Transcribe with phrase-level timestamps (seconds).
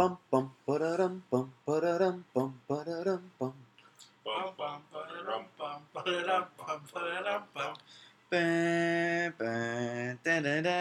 [0.00, 3.52] bum bum ba-da-dum bum ba-da-dum bum ba-da-dum bum.
[4.24, 7.74] Bum, bum, ba-da-dum, bum, ba-da-dum, bum, ba-da-dum, bum.
[8.30, 8.44] Ba,
[9.38, 9.52] ba,
[10.24, 10.80] da-da-da,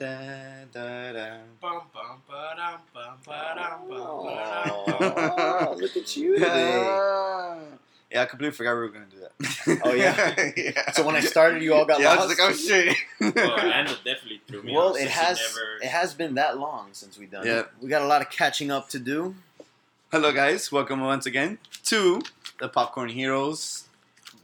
[0.00, 1.28] da-da-da.
[1.60, 4.96] Bum, bum, ba-dum, bum, ba-dum, bum, ba-dum, bum.
[4.96, 7.77] Oh, look at you today.
[8.10, 9.80] Yeah, I completely forgot we were gonna do that.
[9.84, 10.50] Oh, yeah?
[10.56, 10.90] yeah.
[10.92, 12.28] So when I started, you all got yeah, I lost.
[12.28, 12.96] was like, oh shit.
[13.20, 16.88] Well, Anna definitely threw me well, off it has Never, it has been that long
[16.92, 17.60] since we've done Yeah.
[17.60, 17.68] it.
[17.82, 19.34] We got a lot of catching up to do.
[20.10, 20.72] Hello, guys.
[20.72, 22.22] Welcome once again to
[22.58, 23.84] the Popcorn Heroes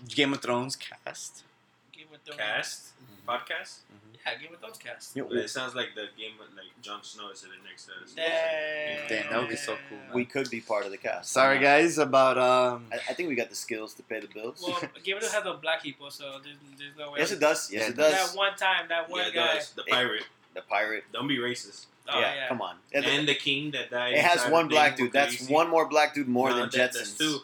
[0.09, 1.42] Game of Thrones cast.
[1.90, 2.38] Game of Thrones.
[2.38, 3.30] cast mm-hmm.
[3.30, 3.78] podcast.
[4.27, 5.16] Yeah, Game of Thrones cast.
[5.16, 7.92] Yeah, it sounds like the game of like Jon Snow is in the next to
[8.02, 8.12] us.
[8.16, 9.09] Damn.
[9.09, 10.09] Damn, that would be so cool, man.
[10.15, 11.30] We could be part of the cast.
[11.30, 12.87] Sorry, guys, about um.
[12.92, 14.65] I, I think we got the skills to pay the bills.
[14.66, 17.18] Well, Game of Thrones has no black people, so there's, there's no way.
[17.20, 17.70] yes, it does.
[17.70, 18.30] Yes, Yeah, it it does.
[18.32, 19.55] That one time, that one Yeah, guy.
[19.56, 19.70] does.
[19.73, 20.24] The pirate.
[20.54, 21.04] The pirate.
[21.12, 21.87] Don't be racist.
[22.09, 22.48] Oh, yeah, yeah.
[22.48, 22.77] come on.
[22.93, 24.12] It, And the king that died.
[24.15, 25.12] it has one black thing dude.
[25.15, 26.95] That's one more black dude more No, than that- Jetsons.
[26.98, 27.38] That's two.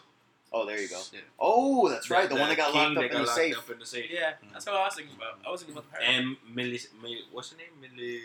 [0.53, 0.99] Oh, there you go.
[1.13, 1.19] Yeah.
[1.39, 2.27] Oh, that's right.
[2.27, 3.57] The, one that got locked up that in got the locked safe.
[3.57, 4.09] up in the safe.
[4.11, 5.39] Yeah, that's what I was thinking about.
[5.47, 6.09] I was thinking about the pirate.
[6.13, 7.67] And Millie, Millie, what's her name?
[7.79, 8.21] Millie,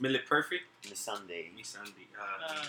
[0.00, 0.64] Millie Perfect.
[0.90, 1.50] Miss Sunday.
[1.56, 2.08] Miss Sandy.
[2.18, 2.64] Uh, Uh,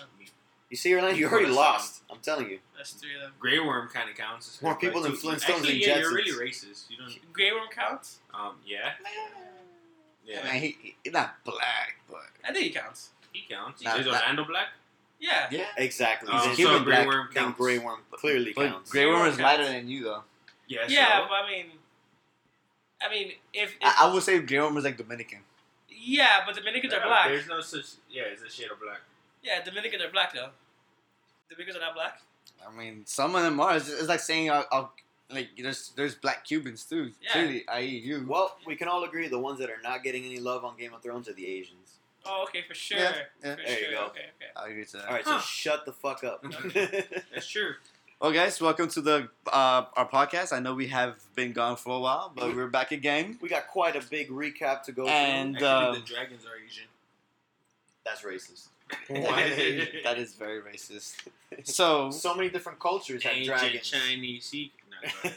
[0.70, 2.04] You see, Orlando, you already Well, lost.
[2.12, 2.60] I'm telling you.
[2.78, 3.32] That's three of them.
[3.40, 4.48] Grey Worm kind of counts.
[4.56, 6.90] as More her, people than Flintstones Actually, and yeah, you're really racist.
[6.92, 7.34] You don't.
[7.34, 8.20] Grey Worm counts?
[8.32, 8.92] Um, yeah,
[10.24, 10.42] yeah.
[10.48, 13.10] I mean, he, he's not black, but I think he counts.
[13.34, 13.82] He counts.
[13.84, 14.14] Nah, is nah.
[14.14, 14.68] Orlando black?
[15.20, 15.48] Yeah.
[15.52, 15.66] yeah.
[15.78, 16.32] Exactly.
[16.32, 17.06] Um, He's a so Cuban Grey.
[17.06, 17.58] Worm counts.
[17.58, 18.90] Grey Worm clearly But counts.
[18.92, 20.24] Grey Worm is lighter than you, though.
[20.68, 20.86] Yeah.
[20.88, 21.66] Yeah, so- but I mean,
[23.02, 25.40] I mean, if, if I, I would say Grey Worm is like Dominican.
[25.90, 27.28] yeah, but Dominicans Yeah, are black.
[27.28, 27.86] There's no such.
[28.10, 29.00] Yeah, it's a shade of black.
[29.44, 30.50] Yeah, Dominicans are black though.
[31.50, 32.22] Dominicans are not black.
[32.68, 33.78] I mean, some of them are.
[33.78, 34.88] It's, it's like saying, uh, uh,
[35.30, 37.12] like there's there's black Cubans too.
[37.22, 37.32] Yeah.
[37.32, 37.86] Clearly, i.e.
[38.04, 38.26] you.
[38.28, 40.94] Well, we can all agree the ones that are not getting any love on Game
[40.94, 41.99] of Thrones are the Asians.
[42.26, 42.98] Oh, okay, for sure.
[43.00, 43.56] Yeah, yeah.
[43.56, 44.06] For There you go.
[44.08, 44.52] Okay, okay.
[44.56, 45.08] I agree to that.
[45.08, 46.44] All right, so shut the fuck up.
[47.34, 47.74] That's true.
[48.22, 50.52] Well, guys, welcome to the uh, our podcast.
[50.52, 53.38] I know we have been gone for a while, but we're back again.
[53.42, 55.68] we got quite a big recap to go And- through.
[55.68, 56.84] Actually, um, the dragons are Asian.
[58.06, 58.68] That's racist.
[60.04, 61.16] that is very racist.
[61.64, 63.90] So, So many different cultures have dragons.
[63.90, 64.72] Chinese sea.
[64.92, 65.32] No,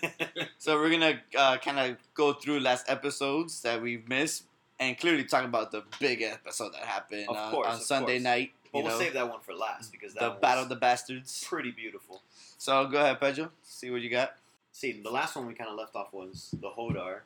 [0.58, 4.42] so we're gonna uh, kind of go through last episodes that we've missed,
[4.82, 8.14] and clearly talk about the big episode that happened Of uh, course, on of Sunday
[8.14, 8.22] course.
[8.24, 8.52] night.
[8.72, 10.64] but You we'll know, save that one for last because that the one Battle was
[10.64, 11.44] of the Bastards.
[11.48, 12.22] pretty beautiful.
[12.58, 13.50] So go ahead, Pedro.
[13.62, 14.34] See what you got.
[14.72, 17.20] See, the last one we kind of left off was the Hodor.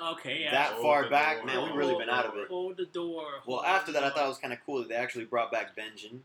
[0.00, 0.52] Okay, yeah.
[0.52, 1.46] That Hold far back, door.
[1.46, 2.48] man, we've really been out of it.
[2.48, 3.24] Hold the door.
[3.46, 5.50] Well, after the that, I thought it was kind of cool that they actually brought
[5.50, 6.20] back Benjen.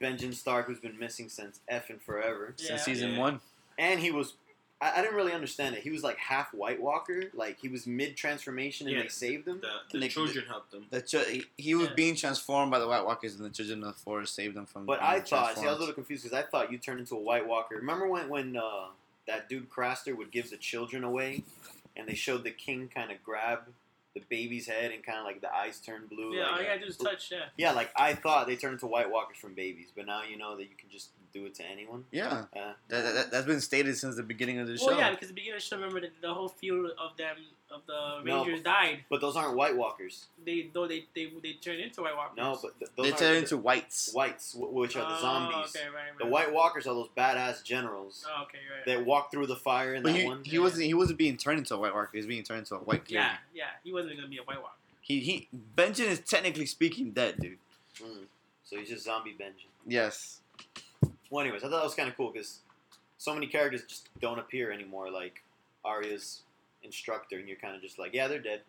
[0.00, 2.54] Benjen Stark, who's been missing since effing forever.
[2.58, 2.68] Yeah.
[2.68, 3.18] Since season Yeah.
[3.18, 3.40] one.
[3.78, 4.34] And he was,
[4.82, 5.82] I, I didn't really understand it.
[5.82, 7.24] He was like half White Walker.
[7.34, 9.02] Like, he was mid transformation and Yeah.
[9.04, 9.60] they saved him.
[9.60, 10.86] The, the Nick- children helped them.
[10.90, 11.94] The ch- he, he was Yeah.
[11.94, 14.84] being transformed by the White Walkers, and the Children of the Forest saved him from.
[14.86, 17.14] But I thought, see, I was a little confused because I thought you turned into
[17.14, 17.76] a White Walker.
[17.76, 18.86] Remember when, when uh,
[19.28, 21.44] that dude Craster would give the children away
[21.96, 23.60] and they showed the king kind of grab
[24.14, 26.34] the baby's head and kind of like the eyes turn blue?
[26.34, 27.30] Yeah, like, all you gotta do is touch.
[27.30, 27.44] Yeah.
[27.56, 30.56] Yeah, like I thought they turned into White Walkers from babies, but now you know
[30.56, 32.04] that you can just do it to anyone.
[32.10, 34.98] Yeah, Uh, that, that, that's been stated since the beginning of the Well, show.
[34.98, 37.36] yeah, because the beginning of the show, remember that the whole field of them
[37.70, 39.04] of the No, Rangers died.
[39.08, 40.26] but those aren't White Walkers.
[40.44, 42.36] They though they they they turned into White Walkers.
[42.36, 44.10] No, but th- those they are turn the into whites.
[44.12, 45.74] whites, which are the Oh, zombies.
[45.74, 46.18] Okay, right, right.
[46.18, 48.84] The White Walkers are those badass generals Oh, okay, right.
[48.98, 50.44] that walk through the fire in But that he, one.
[50.44, 52.10] he wasn't he wasn't being turned into a White Walker.
[52.12, 53.06] He was being turned into a White.
[53.06, 53.24] Clearly.
[53.24, 53.64] yeah, yeah.
[53.82, 54.74] He wasn't gonna be a White Walker.
[55.00, 55.48] He he.
[55.74, 57.58] Benjen is technically speaking dead, dude.
[58.02, 58.26] Mm.
[58.64, 59.68] So he's just zombie Benjen.
[59.86, 60.40] Yes.
[61.32, 62.58] Well, anyways, I thought that was kind of cool because
[63.16, 65.10] so many characters just don't appear anymore.
[65.10, 65.42] Like
[65.82, 66.42] Arya's
[66.82, 68.60] instructor, and you're kind of just like, yeah, they're dead.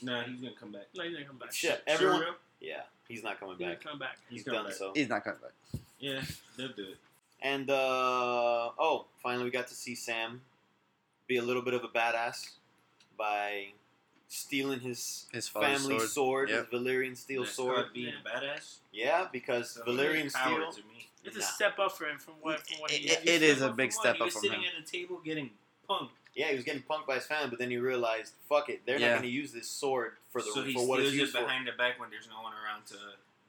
[0.00, 0.86] Nah, he's gonna come back.
[0.96, 1.52] No, he's gonna come back.
[1.52, 2.20] Shit, everyone.
[2.20, 2.34] real?
[2.62, 3.84] Yeah, he's not coming He's gonna back.
[3.84, 4.16] come back.
[4.30, 4.76] He's, He's coming done back.
[4.78, 4.92] so.
[4.94, 5.80] He's not coming back.
[6.00, 6.22] Yeah,
[6.56, 6.96] they'll do it.
[7.42, 10.40] And uh, oh, finally we got to see Sam
[11.28, 12.48] be a little bit of a badass
[13.18, 13.66] by
[14.28, 16.48] stealing his His family sword, sword.
[16.50, 16.70] Yep.
[16.70, 17.74] his Valyrian steel That's sword.
[17.76, 18.76] called being a badass.
[18.90, 20.84] Yeah, because So Valyrian power steel.
[21.26, 21.36] To me.
[21.36, 21.54] It's a Nah.
[21.54, 23.28] step up for him from what from what he It- did.
[23.28, 24.16] it is a Step big from step what?
[24.16, 24.70] He up was sitting him.
[24.76, 25.50] at a table getting
[25.88, 26.10] punked.
[26.34, 28.98] Yeah, he was getting punked by his family, but then he realized, fuck it, they're
[28.98, 29.08] Yeah.
[29.08, 31.20] not going to use this sword for the so he for what it's steals it
[31.22, 31.42] used for.
[31.42, 33.00] behind the back when there's no one around to do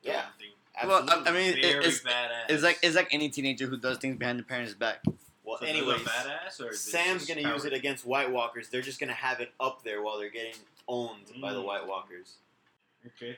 [0.03, 0.29] Yeah.
[0.39, 0.55] anything.
[0.85, 1.27] Well, Absolutely.
[1.27, 2.45] I, I mean, Very it's badass.
[2.49, 5.01] it's like it's like any teenager who does things behind the parents' back.
[5.43, 8.29] well, So they're anyways, badass or is this Sam's going to use it against White
[8.31, 8.69] Walkers.
[8.69, 10.55] They're just going to have it up there while they're getting
[10.87, 11.65] owned by the Mm.
[11.65, 12.35] White Walkers.
[13.05, 13.37] Okay.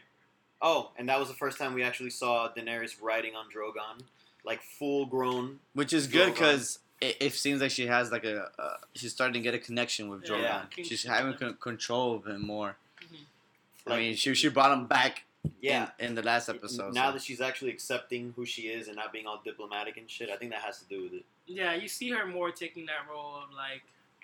[0.62, 4.04] Oh, and that was the first time we actually saw Daenerys riding on Drogon,
[4.46, 5.60] like full grown.
[5.74, 9.34] Which is good because it, it seems like she has like a uh, she's starting
[9.34, 10.42] to get a connection with Yeah, Drogon.
[10.78, 10.84] yeah.
[10.84, 12.76] She's having con- control of him more.
[13.02, 13.92] Mhm.
[13.94, 15.24] I mean, she she brought him back
[15.62, 15.90] Yeah.
[16.00, 16.94] in, in the last episode.
[16.94, 17.14] now so.
[17.14, 20.36] that she's actually accepting who she is and not being all diplomatic and shit, I
[20.36, 21.26] think that has to do with it.
[21.48, 23.82] Yeah, you see her more taking that role of like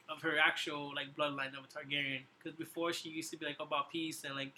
[0.07, 2.21] of her actual like bloodline of a Targaryen.
[2.37, 4.51] Because before she used to be like about peace and like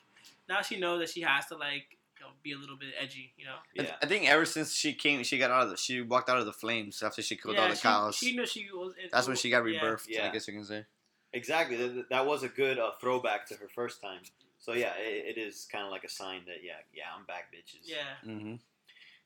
[0.49, 1.96] now she knows that she has to like you know
[2.43, 3.33] be a little bit edgy.
[3.37, 3.55] You know.
[3.79, 3.95] I- Yeah.
[4.01, 6.45] I, think ever since she came, she got out of the, she walked out of
[6.45, 8.15] the flames after she killed all the she, cows.
[8.15, 8.93] She knew she was.
[9.01, 9.79] it- That's when she got yeah.
[9.79, 10.05] rebirthed.
[10.07, 10.27] Yeah.
[10.27, 10.85] I guess you can say.
[11.33, 11.75] Exactly.
[11.75, 14.21] That, that was a good uh, throwback to her first time.
[14.59, 17.53] So yeah, it, it is kind of like a sign that yeah, yeah, I'm back,
[17.53, 17.85] bitches.
[17.85, 18.29] Yeah.
[18.29, 18.55] Mm-hmm.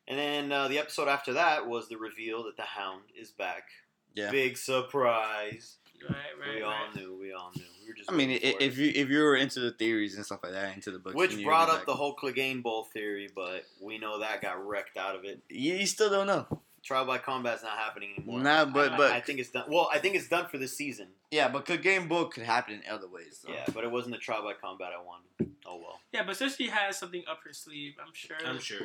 [0.08, 3.64] And then uh, the episode after that was the reveal that the Hound is back.
[4.14, 4.30] Yeah.
[4.30, 5.76] Big surprise.
[6.02, 6.16] Right.
[6.40, 6.56] Right.
[6.56, 7.18] we all knew.
[7.20, 7.62] We all knew.
[8.02, 8.12] We were just.
[8.12, 8.82] I mean, waiting i- for if it.
[8.96, 11.42] you if you were into the theories and stuff like that, into the books, which
[11.44, 11.86] brought up back.
[11.86, 15.40] the whole Clegane Bowl theory, but we know that got wrecked out of it.
[15.48, 16.46] You, you still don't know.
[16.84, 18.40] Trial by combat's not happening anymore.
[18.40, 19.64] Nah, but I, but I think it's done.
[19.68, 21.06] Well, I think it's done for this season.
[21.30, 23.40] yeah, but good game book could happen in other ways.
[23.46, 23.52] Though.
[23.52, 25.54] Yeah, but it wasn't the trial by combat I wanted.
[25.64, 26.00] Oh well.
[26.12, 28.36] Yeah, but since she has something up her sleeve, I'm sure.
[28.44, 28.78] I'm sure.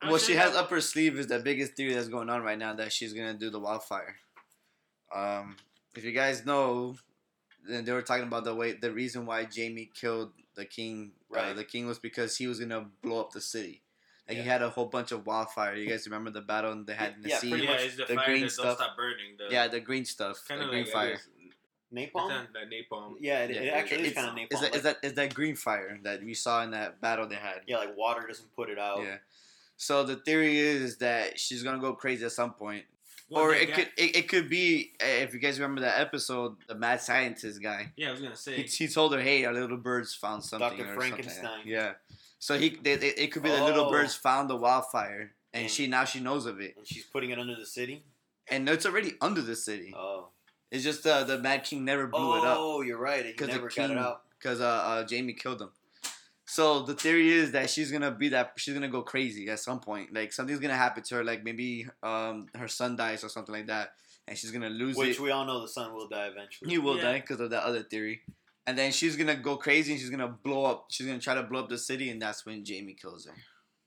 [0.00, 2.30] I'm what sure she has that- up her sleeve is the biggest theory that's going
[2.30, 4.14] on right now that she's gonna do the wildfire.
[5.12, 5.56] Um,
[5.96, 6.94] if you guys know,
[7.68, 11.12] then they were talking about the way the reason why Jaime killed the king.
[11.36, 13.82] Uh, the king was because he was gonna blow up the city.
[14.28, 15.74] Like he had a whole bunch of wildfire.
[15.74, 17.48] You guys remember the battle they had in the Yeah, sea?
[17.50, 18.64] yeah, much it's the, the fire green that stuff.
[18.64, 19.36] don't stop burning.
[19.36, 21.18] The, Yeah, the green stuff, kind the of green like fire.
[21.94, 22.28] Napalm.
[22.28, 23.14] not that napalm.
[23.20, 24.52] Yeah, it, it Yeah, actually is it's- kind of napalm.
[24.54, 27.26] Is that, like- is that is that green fire that we saw in that battle
[27.26, 27.60] they had?
[27.66, 29.02] yeah, like water doesn't put it out.
[29.02, 29.16] Yeah.
[29.76, 32.84] So the theory is that she's gonna go crazy at some point,
[33.32, 36.00] Well, or it got- could it, it could be uh, if you guys remember that
[36.00, 37.92] episode, the mad scientist guy.
[37.96, 38.56] Yeah, I was gonna say.
[38.56, 40.82] He, he told her, "Hey, our little birds found something." Dr.
[40.82, 41.32] or something like that.
[41.34, 41.60] Frankenstein.
[41.66, 41.92] Yeah.
[42.38, 43.90] So he they, they, it could be the little Oh.
[43.90, 47.30] birds found the wildfire, and And- she now she knows of it, And she's putting
[47.30, 48.04] it under the city.
[48.48, 49.92] and it's already under the city.
[49.96, 50.28] Oh.
[50.70, 52.56] It's just uh, the Mad King never blew it up.
[52.58, 53.24] Oh, you're right.
[53.26, 54.22] He because never the got king, it out.
[54.38, 55.70] because uh, uh, Jaime killed him.
[56.54, 59.80] So the theory is that she's gonna be that she's gonna go crazy at some
[59.80, 60.12] point.
[60.12, 61.24] Like something's gonna happen to her.
[61.24, 63.92] Like maybe um her son dies or something like that,
[64.28, 65.20] and she's gonna lose Which it.
[65.20, 66.70] we all know the son will die eventually.
[66.70, 67.04] he will Yeah.
[67.12, 68.20] die because of that other theory.
[68.66, 70.86] And then she's gonna go crazy and she's gonna blow up.
[70.90, 73.34] She's gonna try to blow up the city, and that's when Jaime kills her.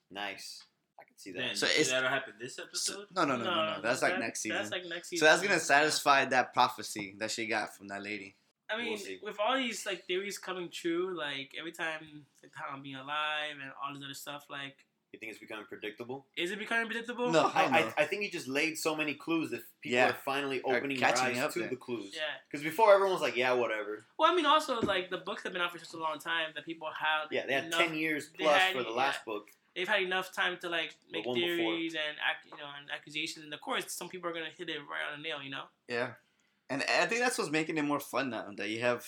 [0.10, 0.64] Nice.
[1.00, 1.38] I can see that.
[1.40, 3.06] Man, So so it's- that'll happen this episode.
[3.16, 3.82] no, no, no, no, no.
[3.84, 4.58] That's like that- next season.
[4.58, 5.26] That's like next season.
[5.28, 8.36] so that's gonna satisfy that prophecy that she got from that lady.
[8.70, 12.82] I mean, We'll with all these like theories coming true, like every time the town
[12.82, 14.76] being alive and all this other stuff, like
[15.14, 16.26] you think it's becoming predictable?
[16.36, 17.32] is it becoming predictable?
[17.32, 17.50] No.
[17.54, 20.10] I, I, I think he just laid so many clues that people Yeah.
[20.10, 21.70] are finally Are opening their eyes up to there.
[21.70, 22.12] the clues.
[22.14, 22.22] Yeah.
[22.52, 24.06] Because before everyone was like, yeah, whatever.
[24.20, 26.48] Well, I mean, also like the books have been out for such a long time
[26.56, 28.96] that people have Yeah, they had enough, ten years plus had- for the yeah.
[28.96, 29.48] last book.
[29.74, 31.56] They've had enough time to like The make one before.
[31.58, 32.16] theories and
[32.50, 35.22] you know and accusations, and of course, some people are gonna hit it right on
[35.22, 35.42] the nail.
[35.44, 35.64] You know.
[35.90, 36.12] Yeah,
[36.70, 38.48] and I think that's what's making it more fun now.
[38.58, 39.06] That you have,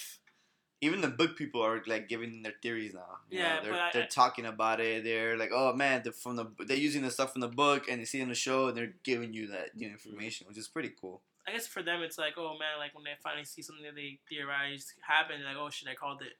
[0.82, 3.18] even the book people are like giving their theories now.
[3.30, 5.04] You Yeah, know, they're I- they're talking about it.
[5.04, 8.00] They're like, oh man, they're from the they're using the stuff from the book and
[8.02, 10.10] they see it in the show and they're giving you that you know, mm-hmm.
[10.10, 11.22] information, which is pretty cool.
[11.48, 13.96] I guess for them, it's like, oh man, like when they finally see something that
[13.96, 16.34] they theorized happened, like, oh shit, I called it.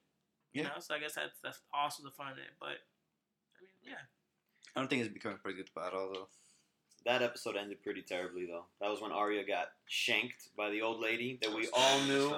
[0.54, 0.70] You Yeah.
[0.70, 2.52] know, so I guess that's that's also the fun in it.
[2.60, 2.78] But
[3.58, 4.04] I mean, yeah.
[4.76, 6.28] I don't think it's becoming pretty good at all though.
[7.06, 8.66] That episode ended pretty terribly, though.
[8.82, 12.34] That was when Arya got shanked by the old lady that we all knew.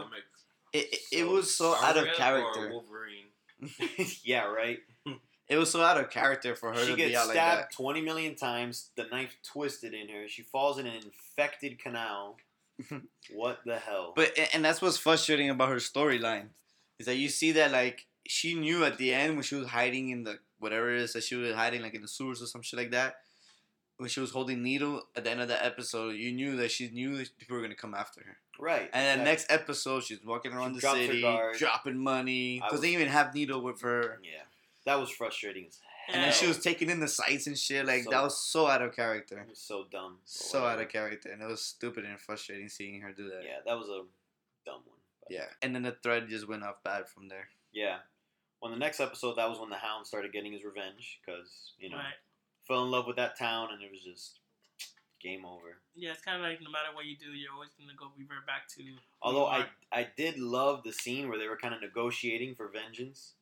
[0.73, 2.69] It it, it was so out of Arya character.
[2.71, 3.25] Wolverine.
[4.23, 4.79] yeah, right.
[5.05, 5.13] Hmm.
[5.47, 8.01] It was so out of character for her She to be out like stabbed 20
[8.01, 8.91] million times.
[8.95, 10.27] The knife twisted in her.
[10.27, 12.37] She falls in an infected canal.
[13.33, 14.13] what the hell?
[14.15, 16.49] But and- and that's what's frustrating about her storyline
[16.99, 20.09] is that you see that like she knew at the end when she was hiding
[20.09, 22.61] in the whatever it is that she was hiding like in the sewers or some
[22.61, 23.15] shit like that.
[23.99, 26.89] When she was holding needle at the end of that episode, you knew that she
[26.89, 28.37] knew that people were gonna come after her.
[28.57, 28.89] right.
[28.93, 29.31] And then exactly.
[29.31, 31.21] next episode, she's walking around the city,
[31.57, 34.19] dropping money because they even have needle with her.
[34.23, 34.43] Yeah.
[34.85, 36.15] That was frustrating as hell.
[36.15, 37.85] And then she was taking in the sights and shit.
[37.85, 40.19] Like So- that was so out of character, so dumb.
[40.21, 43.43] but so out of character, and it was stupid and frustrating seeing her do that.
[43.43, 44.03] Yeah, that was a
[44.65, 44.97] dumb one.
[45.21, 45.45] But Yeah.
[45.61, 47.49] And then the thread just went off bad from there.
[47.73, 47.99] Yeah.
[48.61, 51.89] Well, the next episode, that was when the Hound started getting his revenge because you
[51.89, 52.13] know Right.
[52.69, 54.39] Fell in love with that town, and it was just
[55.21, 55.79] game over.
[55.95, 58.47] Yeah, it's kind of like no matter what you do, you're always gonna go revert
[58.47, 58.83] back to.
[59.21, 59.65] Although I.
[59.91, 63.33] I did love the scene where they were kind of negotiating for vengeance.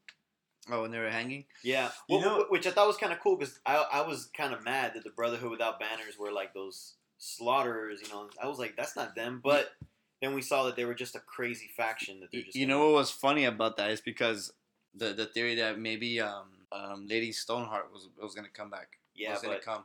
[0.72, 1.46] Oh, when they were hanging.
[1.64, 4.54] Yeah, You know- which I thought was kind of cool because I I was kind
[4.54, 8.02] of mad that the Brotherhood without banners were like those slaughterers.
[8.02, 9.40] You know, I was like, that's not them.
[9.44, 9.76] But
[10.22, 12.56] then we saw that they were just a crazy faction that they're just.
[12.56, 14.52] You know what was funny about that is because
[14.96, 18.98] the the theory that maybe um, um Lady Stoneheart was was gonna come back.
[19.18, 19.84] Yeah, was gonna come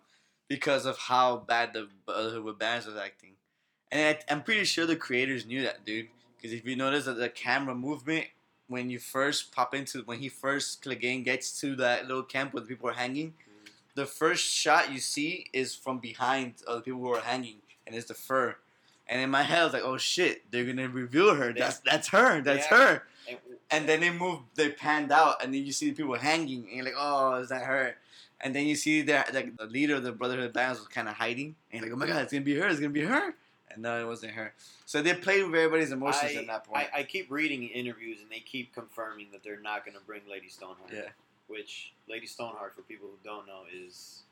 [0.48, 3.32] because of how bad the Brotherhood with Banners was acting,
[3.90, 6.08] and I, I'm pretty sure the creators knew that, dude.
[6.36, 8.26] Because if you notice that the camera movement
[8.72, 12.62] when you first pop into when he first Clegane gets to that little camp where
[12.62, 13.28] the people are hanging.
[13.28, 13.70] Mm.
[13.94, 17.94] The first shot you see is from behind of the people who are hanging, and
[17.94, 18.56] it's the fur.
[19.06, 21.52] And in my head, I was like, "Oh shit, they're gonna reveal her.
[21.52, 22.40] That's that's her.
[22.40, 22.76] That's Yeah.
[22.76, 23.38] her." And,
[23.70, 26.76] And then they move, they panned out, and then you see the people hanging, and
[26.76, 27.96] you're like, "Oh, is that her?"
[28.42, 31.08] And then you see that like, the leader of the Brotherhood of Bands was kind
[31.08, 32.66] of hiding, and like, "Oh my god, it's gonna be her!
[32.66, 33.34] It's gonna be her!"
[33.70, 34.52] And no, it wasn't her.
[34.84, 36.88] So they played with everybody's emotions I, at that point.
[36.92, 40.20] I, I keep reading interviews and they keep confirming that they're not going to bring
[40.30, 40.90] Lady Stoneheart.
[40.92, 41.08] Yeah.
[41.46, 44.24] Which Lady Stoneheart, for people who don't know, is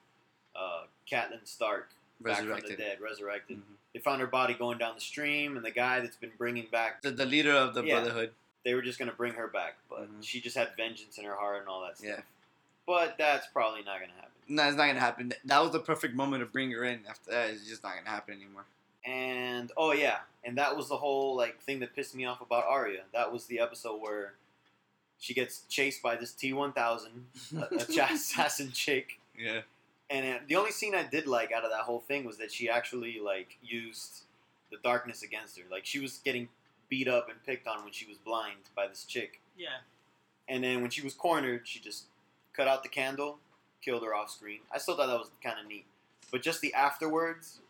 [0.55, 1.89] uh, Catelyn Stark
[2.21, 2.79] back from the Resurrected.
[2.79, 3.59] dead, resurrected.
[3.59, 3.77] Mhm.
[3.95, 7.01] They found her body going down the stream, and the guy that's been bringing back,
[7.01, 8.01] The, the leader of the Yeah.
[8.01, 8.35] Brotherhood.
[8.65, 10.23] they were just going to bring her back, but Mhm.
[10.23, 12.09] she just had vengeance in her heart and all that stuff.
[12.11, 12.21] Yeah.
[12.91, 14.31] But that's probably not going to happen.
[14.49, 15.33] No, it's not gonna happen.
[15.45, 17.03] That was the perfect moment to bring her in.
[17.09, 18.65] After that, it's just not gonna happen anymore.
[19.07, 22.65] And oh yeah, and that was the whole like thing that pissed me off about
[22.65, 23.03] Arya.
[23.13, 24.33] That was the episode where
[25.21, 27.77] she gets chased by this T one thousand, a
[28.13, 29.21] assassin chick.
[29.39, 29.61] Yeah.
[30.11, 32.51] And uh, the only scene I did like out of that whole thing was that
[32.51, 34.23] she actually like used
[34.73, 35.65] the darkness against her.
[35.71, 36.49] Like she was getting
[36.89, 39.41] beat up and picked on when she was blind by this chick.
[39.57, 39.69] Yeah.
[40.49, 42.07] And then when she was cornered, she just
[42.55, 43.39] cut out the candle,
[43.83, 44.61] killed her off screen.
[44.73, 45.85] I still thought that was kind of neat.
[46.31, 47.61] But just the afterwards,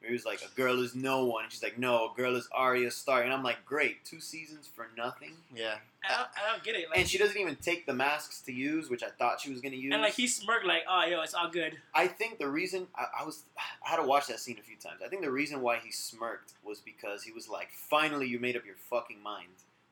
[0.00, 2.36] where he was like, "A girl is no one," and she's like, "No, a girl
[2.36, 5.76] is Arya Stark," and I'm like, "Great, two seasons for nothing." Yeah.
[6.02, 6.88] I don't, I don't get it.
[6.88, 9.60] Like, And she doesn't even take the masks to use, which I thought she was
[9.60, 9.92] gonna use.
[9.92, 13.06] and like he smirked, like, "Oh, yo, it's all good." I think the reason I,
[13.20, 13.42] I was
[13.84, 15.00] I had to watch that scene a few times.
[15.04, 18.56] I think the reason why he smirked was because he was like, "Finally, you made
[18.56, 19.48] up your fucking mind."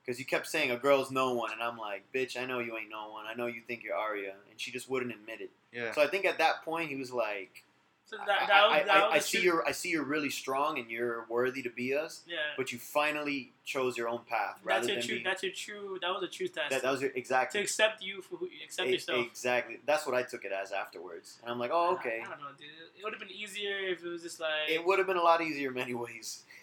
[0.08, 2.74] Because you kept saying a girl's no one, and I'm like, "Bitch, I know you
[2.78, 3.26] ain't no one.
[3.26, 5.50] I know you think you're Arya," and she just wouldn't admit it.
[5.70, 5.92] Yeah.
[5.92, 7.62] So I think at that point he was like,
[8.06, 10.02] So I, that, that I- was, that I- was I see you're I see you're
[10.04, 12.38] really strong and you're worthy to be us, Yeah.
[12.56, 15.16] but you finally chose your own path rather That's your than true.
[15.18, 15.98] be, That's your true.
[16.00, 16.70] That was a truth test.
[16.70, 17.18] that, that was your, to
[17.58, 19.26] accept you for who you accept yourself.
[19.26, 19.78] exactly.
[19.84, 22.22] That's what I took it as afterwards, and I'm like, oh okay.
[22.22, 22.68] I, I don't know, dude.
[22.98, 24.70] It would have been easier if it was just like.
[24.70, 26.44] It would have been a lot easier in many ways.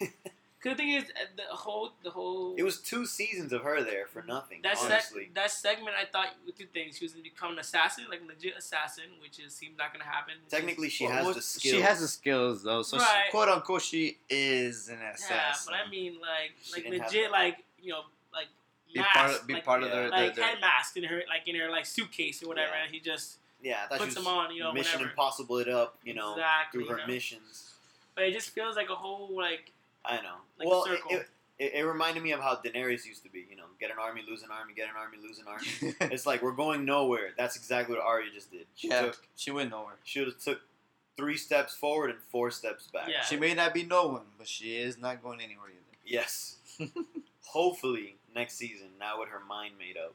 [0.66, 2.56] Cause the thing is, uh, the whole, the whole.
[2.56, 4.62] It was two seasons of her there for nothing.
[4.62, 5.94] that honestly, seg- that segment.
[5.96, 6.98] I thought with two things.
[6.98, 10.34] She was gonna become an assassin, like legit assassin, which is seems not gonna happen.
[10.48, 11.74] technically she Well, has well, the skills.
[11.74, 15.36] She has the skills though, so she, quote unquote, she is an assassin.
[15.36, 15.72] Yeah, assassin.
[15.72, 18.00] but I mean, like, She like didn't have legit, like you know,
[18.32, 18.48] like
[18.92, 19.94] be mask, part of, be like, part of yeah.
[19.94, 22.82] their, like their, head mask in her, like in her like suitcase or whatever, Yeah.
[22.86, 25.10] and he just yeah, I puts she them on, you know, Mission whatever.
[25.10, 26.80] Impossible it up, you know, exactly.
[26.80, 27.12] through her you know?
[27.14, 27.74] missions.
[28.16, 29.70] But it just feels like a whole like
[30.06, 30.36] I know.
[30.58, 31.10] Like well, it, circle.
[31.12, 33.46] it, it, it reminded me of how Daenerys used to be.
[33.50, 35.94] You know, get an army, lose an army, get an army, lose an army.
[36.12, 37.30] it's like we're going nowhere.
[37.36, 38.66] That's exactly what Arya just did.
[38.74, 39.94] She yeah, took she went nowhere.
[40.04, 40.60] should have took
[41.16, 43.08] three steps forward and four steps back.
[43.08, 43.22] Yeah.
[43.22, 45.98] She may not be no one, but she is not going anywhere either.
[46.04, 46.56] Yes.
[47.46, 50.14] Hopefully next season, now with her mind made up,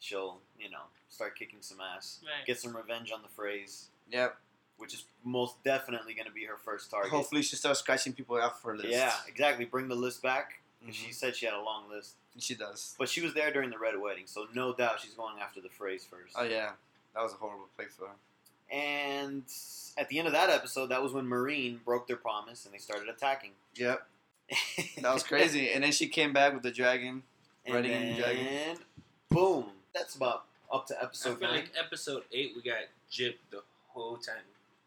[0.00, 2.46] she'll you know start kicking some ass, Right.
[2.46, 4.36] get some revenge on the Freys, Yep.
[4.80, 7.10] Which is most definitely going to be her first target.
[7.10, 8.88] Hopefully, she starts scratching people off her list.
[8.88, 9.64] Yeah, exactly.
[9.66, 10.60] Bring the list back.
[10.84, 11.06] 'cause Mhm.
[11.06, 12.94] She said she had a long list, she does.
[12.98, 15.68] but she was there during the red wedding, so no doubt she's going after the
[15.68, 16.34] Freys first.
[16.34, 16.72] Oh yeah,
[17.14, 18.14] that was a horrible play for her.
[18.74, 19.44] And
[19.98, 22.78] at the end of that episode, that was when Marine broke their promise and they
[22.78, 23.50] started attacking.
[23.74, 24.06] Yep,
[25.02, 25.70] that was crazy.
[25.70, 27.24] and then she came back with the dragon.
[27.66, 28.78] and Riding in then, the dragon.
[29.28, 29.70] boom.
[29.92, 31.28] That's about up to episode.
[31.30, 31.56] I episode feel nine.
[31.60, 34.36] like episode eight we got gypped the whole time.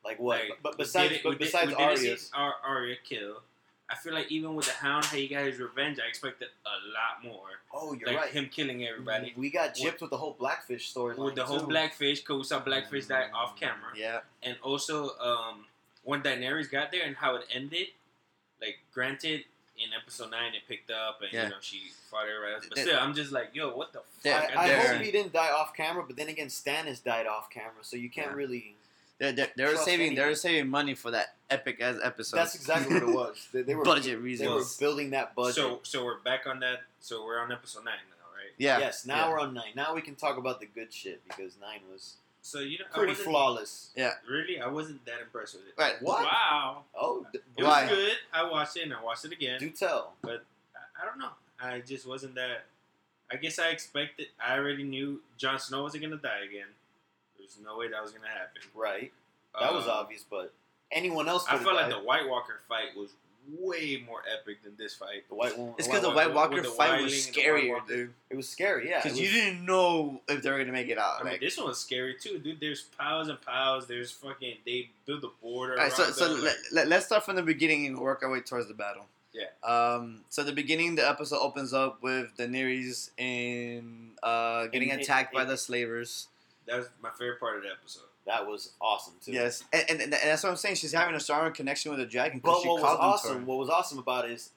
[0.06, 0.40] Like what?
[0.50, 3.42] Like, but, besides, did it- but besides we didn't Arya's, Ar- Arya kill.
[3.90, 6.70] I feel like even with the Hound, how he got his revenge, I expected a
[6.94, 7.48] lot more.
[7.74, 8.30] oh, you're like right.
[8.32, 9.34] him killing everybody.
[9.38, 11.16] We got gypped with the whole Blackfish story.
[11.16, 13.92] With the whole Blackfish, because we saw Blackfish die off camera.
[13.96, 15.66] Yeah, And also, um,
[16.04, 17.88] when Daenerys got there and how it ended,
[18.62, 19.44] like, granted,
[19.78, 21.44] in episode 9 it picked up and, Yeah.
[21.46, 22.66] you know, she fought everybody else.
[22.70, 24.56] But still, I'm just like, yo, what the fuck?
[24.58, 27.82] I, I hope he didn't die off camera, but then again, Stannis died off camera,
[27.82, 28.36] so you can't Yeah.
[28.38, 28.76] really.
[29.24, 32.38] They they they were Trust saving they're saving money for that epic as episode.
[32.38, 33.48] That's exactly what it was.
[33.54, 35.56] They, they were budget They were building that budget.
[35.56, 36.82] So, so we're back on that.
[37.00, 38.52] So we're on episode 9 now, right?
[38.58, 39.30] yeah, yes, now yeah.
[39.32, 39.72] we're on nine.
[39.76, 43.14] Now we can talk about the good shit because nine was So, you know, pretty
[43.14, 43.92] flawless.
[43.96, 44.14] Yeah.
[44.30, 44.60] Really?
[44.60, 45.74] I wasn't that impressed with it.
[45.78, 45.96] Right.
[46.02, 46.24] What?
[46.24, 46.84] wow.
[46.94, 47.84] Oh, d- It Why?
[47.84, 48.14] was good.
[48.34, 49.60] I watched it and I watched it again.
[49.60, 50.14] do tell.
[50.26, 50.38] I,
[51.02, 51.30] I don't know.
[51.62, 52.66] I just wasn't that.
[53.32, 54.28] I guess I expected.
[54.46, 56.68] I already knew Jon Snow wasn't gonna die again.
[57.56, 58.62] There's no way that was gonna happen.
[58.76, 59.12] Right.
[59.60, 60.54] That was Uh, obvious, but
[60.92, 63.12] anyone else I could've felt like the White Walker fight was
[63.60, 65.28] way more epic than this fight.
[65.28, 65.76] the white one.
[65.78, 67.88] It's because the Walker- White Walker the fight was Wildling and the White scarier, Walker.
[67.96, 68.14] dude.
[68.30, 69.04] It was scary, yeah.
[69.04, 71.20] Because you didn't know if they were gonna make it out.
[71.20, 72.60] I mean, like, this one was scary too, dude.
[72.62, 73.86] There's piles and piles.
[73.86, 74.60] There's fucking.
[74.66, 75.74] They build a border.
[75.74, 78.24] all right, so around so them, let, let, us start from the beginning and work
[78.24, 79.08] our way towards the battle.
[79.34, 79.48] Yeah.
[79.64, 80.24] Um.
[80.30, 85.34] So the beginning, the episode opens up with Daenerys in uh getting In- in- attacked
[85.34, 86.28] by in- the slavers.
[86.68, 88.04] That was my favorite part of the episode.
[88.26, 89.34] That was awesome too.
[89.34, 90.76] Yes, and, and, and that's what I'm saying.
[90.76, 92.40] She's having a stronger connection with the dragon.
[92.44, 93.46] But she what was called them to awesome, her.
[93.46, 94.50] what was awesome about it is,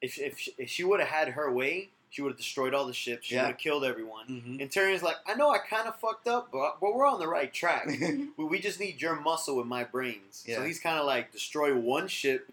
[0.00, 2.72] if she, if she, if she would have had her way, she would have destroyed
[2.74, 3.26] all the ships.
[3.26, 3.42] She Yeah.
[3.42, 4.26] would have killed everyone.
[4.28, 4.62] Mhm.
[4.62, 7.26] And Tyrion's like, I know I kind of fucked up, but, but we're on the
[7.28, 7.86] right track.
[8.36, 10.44] we, we just need your muscle with my brains.
[10.46, 10.56] Yeah.
[10.56, 12.48] So he's kind of like, destroy one ship,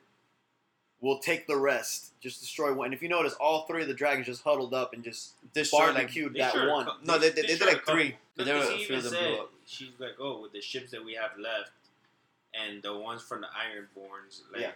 [1.01, 2.11] we'll take the rest.
[2.21, 2.85] Just destroy one.
[2.85, 5.87] And if you notice, all three of the dragons just huddled up and just Destroyed,
[5.89, 6.85] like, barbecued They that should've one.
[6.85, 8.09] co- No, they- they- they did, should've like, three.
[8.11, 9.51] couple- But there Because were a she few even of them said, blew up.
[9.65, 11.71] she's like, oh, with the ships that we have left,
[12.53, 14.71] and the ones from the Ironborns, like, Yeah.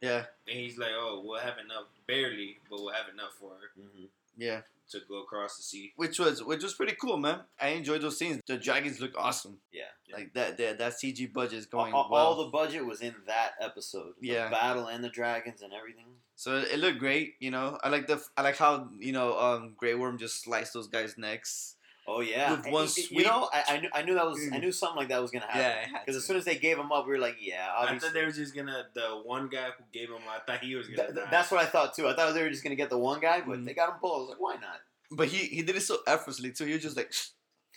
[0.00, 3.70] yeah, and he's like, oh, we'll have enough, barely, but we'll have enough for her
[3.78, 4.08] Mhm.
[4.36, 4.62] yeah.
[4.90, 5.92] To go across the sea.
[5.96, 7.40] Which was which was pretty cool, man.
[7.60, 8.40] I enjoyed those scenes.
[8.46, 9.58] The dragons look awesome.
[9.72, 9.84] Yeah.
[10.12, 12.26] Like that that, that CG budget is going all, all- well.
[12.26, 14.12] all the budget was in that episode.
[14.20, 14.44] Yeah.
[14.44, 16.06] The battle and the dragons and everything.
[16.34, 17.34] so it looked great.
[17.40, 20.72] You know, I like the I like how you know um Grey Worm just sliced
[20.74, 21.75] those guys' necks.
[22.08, 24.56] Oh yeah, With one y- you know, I, I knew I knew that was I
[24.56, 24.60] Mm.
[24.60, 25.90] knew something like that was gonna happen.
[25.90, 28.08] had Because as soon as they gave him up, we were like, yeah, I obviously.
[28.08, 30.86] thought they were just gonna, the one guy who gave him, I thought he was
[30.88, 32.06] gonna Th- that's what I thought too.
[32.06, 33.64] I thought they were just gonna get the one guy, but Mm.
[33.64, 34.14] they got him both.
[34.14, 34.80] I was like, why not?
[35.10, 36.64] But he he did it so effortlessly too.
[36.66, 37.12] He was just like.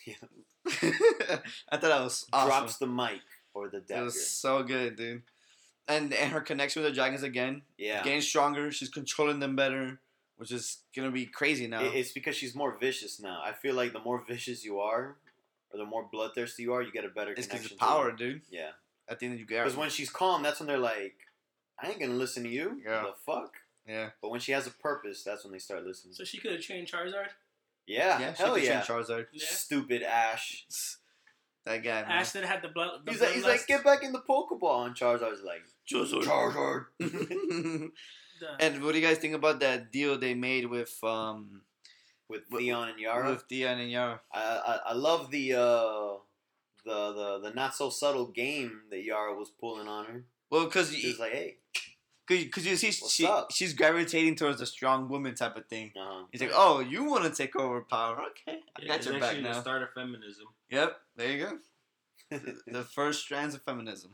[0.05, 0.15] Yeah.
[1.71, 2.47] I thought that was awesome.
[2.49, 3.21] Drops the mic
[3.53, 4.03] or the It dagger.
[4.05, 5.23] was so good, dude.
[5.87, 8.71] And and her connection with the dragons again, yeah, getting stronger.
[8.71, 9.99] She's controlling them better,
[10.39, 11.81] which is gonna be crazy now.
[11.83, 13.41] It's because she's more vicious now.
[13.45, 15.17] I feel like the more vicious you are,
[15.71, 18.17] or the more bloodthirsty you are, you get a better It's because of power, To
[18.17, 18.35] dude.
[18.37, 18.41] them.
[18.49, 18.69] Yeah,
[19.09, 19.63] I think that you get.
[19.63, 21.15] because when she's calm, that's when they're like,
[21.77, 22.81] I ain't gonna listen to you.
[22.83, 23.01] Yeah.
[23.03, 23.53] The fuck.
[23.87, 26.13] yeah, But when she has a purpose, that's when they start listening.
[26.13, 27.27] So she could have trained Charizard.
[27.85, 28.81] yeah, yeah, she hell could yeah.
[28.81, 29.25] train Charizard.
[29.33, 29.45] Yeah.
[29.47, 30.65] Stupid Ash.
[31.65, 32.11] That guy, man.
[32.11, 33.01] Ashton had the blood.
[33.05, 36.85] The He's like, he's like, get back in the Pokeball, and Charizard's like, "Just Charizard.
[38.39, 41.61] the- and what do you guys think about that deal they made with um
[42.27, 43.29] with With- Theon and Yara.
[43.31, 44.21] with Theon and Yara?
[44.33, 46.17] I, I I love the uh
[46.85, 50.23] the the the not so subtle game that Yara was pulling on her.
[50.49, 51.57] Well, because She's like, hey,
[52.27, 53.51] because you see What's she up?
[53.51, 55.91] she's gravitating towards the strong woman type of thing.
[55.95, 56.25] uh-huh.
[56.31, 58.19] He's like, oh, you want to take over power?
[58.31, 60.45] Okay, I Yeah, got your back actually the start of feminism.
[60.71, 61.57] Yep, there you go.
[62.67, 64.11] the first strands of feminism,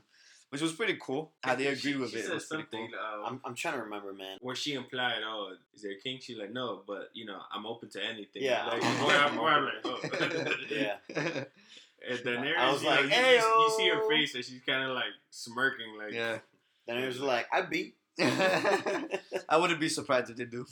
[0.50, 1.34] which was pretty cool.
[1.44, 2.26] How they agreed She- with she it.
[2.26, 3.24] It was pretty something, cool.
[3.24, 4.38] uh, I'm I'm trying to remember, man.
[4.42, 7.66] where she implied, "Oh, is there a king?" She's like, "No, but you know, I'm
[7.66, 8.66] open to anything." Yeah.
[8.66, 10.54] like, where I'm, where I'm like, oh.
[10.70, 10.96] Yeah,
[12.08, 14.46] And then there I was you, know, like, you, you, you see her face, and
[14.46, 16.38] she's kind of like smirking, like, yeah.
[16.88, 17.96] then it was like, I beat.
[18.20, 20.66] I wouldn't be surprised if they do.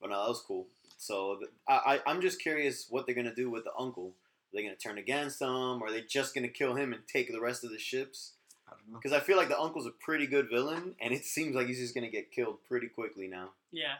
[0.00, 0.66] But no, that was cool.
[0.98, 4.08] So th- I, I I'm just curious what they're gonna do with the uncle.
[4.12, 5.48] Are they gonna turn against him?
[5.82, 8.32] Or are they just gonna kill him and take the rest of the ships?
[8.70, 8.98] I don't know.
[9.02, 11.78] Because I feel like the uncle's a pretty good villain, and it seems like he's
[11.78, 13.50] just gonna get killed pretty quickly now.
[13.72, 13.94] yeah.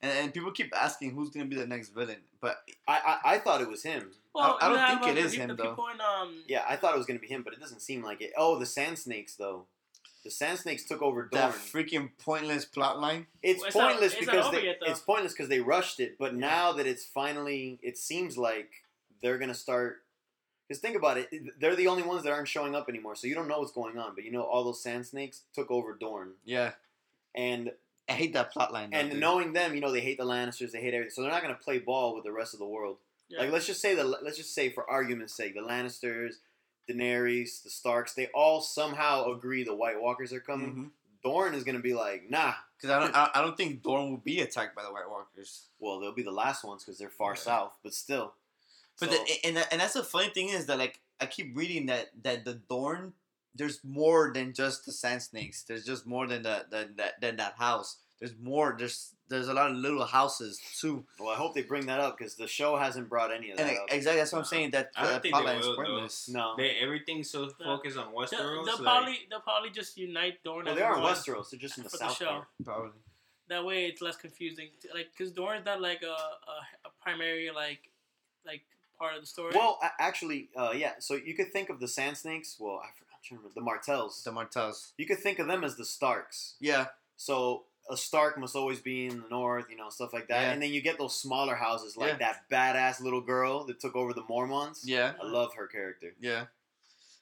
[0.00, 3.38] And, and people keep asking who's gonna be the next villain, but I I, I
[3.38, 4.12] thought it was him.
[4.32, 5.72] Well, I don't you think it uh, is the, him, though.
[5.92, 8.20] In, um, Yeah, I thought it was gonna be him, but it doesn't seem like
[8.20, 8.32] it.
[8.36, 9.64] Oh, the Sand Snakes though.
[10.24, 11.50] The Sand Snakes took over Dorne.
[11.50, 13.26] that freaking pointless plot line.
[13.42, 15.98] it's Well, it's not- pointless it's not because they, yet, it's pointless because they rushed
[16.00, 16.16] it.
[16.18, 18.70] But now that it's finally, it seems like
[19.20, 20.02] they're gonna start.
[20.68, 23.34] Because think about it, they're the only ones that aren't showing up anymore, so you
[23.34, 24.14] don't know what's going on.
[24.14, 26.72] But you know, all those Sand Snakes took over Dorne, Yeah,
[27.34, 27.72] and
[28.08, 28.90] I hate that plot line.
[28.90, 29.20] though, and dude.
[29.20, 31.54] knowing them, you know, they hate the Lannisters, they hate everything, so they're not gonna
[31.54, 32.98] play ball with the rest of the world.
[33.28, 33.40] yeah.
[33.40, 36.34] Like let's just say the let's just say for argument's sake, the Lannisters,
[36.88, 40.74] Daenerys, the Starks, they all somehow agree the White Walkers are coming.
[40.74, 40.90] Mhm.
[41.22, 42.54] Dorne is gonna be like, nah.
[42.76, 45.66] Because I don't, I, I don't think Dorne will be attacked by the White Walkers.
[45.80, 47.40] Well, they'll be the last ones because they're far Yeah.
[47.40, 48.34] south, but still.
[49.00, 51.86] But So- the, and and that's the funny thing is that like I keep reading
[51.86, 53.12] that that the Dorne
[53.54, 55.62] there's more than just the Sand Snakes.
[55.64, 57.98] There's just more than that than that than that house.
[58.20, 58.74] There's more.
[58.78, 61.04] There's there's a lot of little houses too.
[61.20, 63.68] well, I hope they bring that up because the show hasn't brought any of that
[63.68, 63.86] And up.
[63.90, 64.70] exactly that's what I'm saying.
[64.72, 65.82] That I don't that think plot they line is will, though.
[65.84, 66.28] pointless.
[66.28, 68.64] no, They everything's so focused on They'll, Westeros.
[68.64, 70.64] they'll like, probably they'll probably just unite Dorne.
[70.66, 71.14] well, they are in one.
[71.14, 71.50] Westeros.
[71.50, 72.26] They're just in the For the south show.
[72.26, 72.44] part.
[72.64, 72.90] Probably.
[73.48, 74.68] That way, it's less confusing.
[74.94, 76.56] Like, cause Dorne's not like a, a,
[76.86, 77.88] a primary like
[78.46, 78.62] like
[78.98, 79.52] part of the story.
[79.54, 80.92] Well, actually, uh, yeah.
[80.98, 82.56] So you could think of the Sand Snakes.
[82.58, 84.22] Well, I forgot I'm trying to remember the Martells.
[84.24, 84.92] The Martells.
[84.96, 86.54] You could think of them as the Starks.
[86.60, 86.86] Yeah.
[87.16, 90.42] So a Stark must always be in the north, you know, stuff like that.
[90.42, 90.50] Yeah.
[90.52, 92.32] And then you get those smaller houses, like Yeah.
[92.32, 94.80] that badass little girl that took over the Mormonts.
[94.84, 95.14] Yeah.
[95.22, 96.14] I love her character.
[96.20, 96.46] Yeah.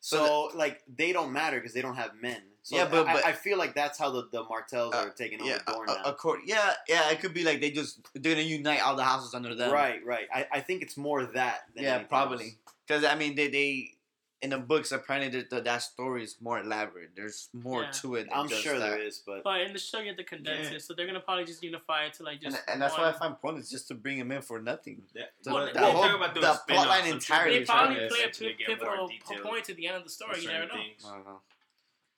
[0.07, 2.40] So, So like they don't matter because they don't have men.
[2.62, 5.11] So Yeah, but- I, but- I feel like that's how the, the Martells Uh, are
[5.11, 5.59] taking over Yeah.
[5.66, 6.03] Dorne now.
[6.05, 6.75] accord- yeah.
[6.88, 7.11] Yeah.
[7.11, 9.73] It could be like they just they're gonna unite all the houses under them.
[9.73, 10.29] Right, right.
[10.33, 11.62] I, I think it's more that.
[11.75, 12.59] Than yeah, probably.
[12.87, 13.96] Because I mean, they they
[14.42, 17.11] in the books, apparently the, the, that story is more elaborate.
[17.16, 17.90] There's more Yeah.
[17.92, 18.25] to it.
[18.29, 18.90] Than I'm just sure that.
[18.90, 20.77] there is, but But in the show, you have to condense Yeah.
[20.77, 22.62] it, so they're gonna probably just unify it to like And, just.
[22.68, 23.03] and that's one.
[23.03, 25.03] why I find pointless just to bring him in for nothing.
[25.14, 27.59] That, So Well, the, they- the whole about the spin-offs, plot line entirely.
[27.61, 28.12] They probably pointless.
[28.12, 30.40] play a Eventually p- get more pivotal point to the end of the story.
[30.42, 30.75] You never know.
[30.75, 31.40] I don't know.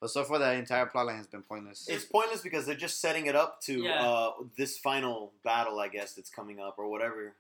[0.01, 1.89] But so far, that entire plotline has been pointless.
[1.89, 4.01] it's pointless because they're just setting it up to Yeah.
[4.09, 7.35] uh, this final battle, I guess, that's coming up or whatever.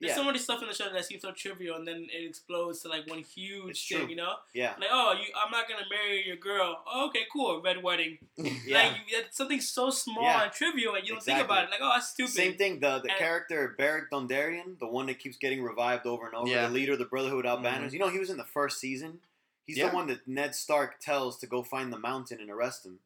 [0.00, 0.16] There's Yeah.
[0.16, 2.88] so many stuff in the show that seems so trivial, and then it explodes to
[2.88, 3.98] like one huge It's thing.
[3.98, 4.08] true.
[4.08, 6.84] You know, Yeah, like oh, you, I'm not gonna marry your girl.
[6.86, 8.18] Oh, okay, cool, red wedding.
[8.36, 8.78] yeah.
[8.78, 10.44] Like you, something so small Yeah.
[10.44, 11.40] and trivial, and you don't Exactly.
[11.40, 11.70] think about it.
[11.70, 12.32] Like oh, that's stupid.
[12.32, 12.78] Same thing.
[12.78, 16.48] The the And- character Beric Dondarrion, the one that keeps getting revived over and over,
[16.48, 16.68] Yeah.
[16.68, 17.64] the leader of the Brotherhood without Mhm.
[17.64, 17.92] banners.
[17.92, 19.20] You know, he was in the first season.
[19.66, 19.88] He's Yeah.
[19.90, 23.00] the one that Ned Stark tells to go find the mountain and arrest him.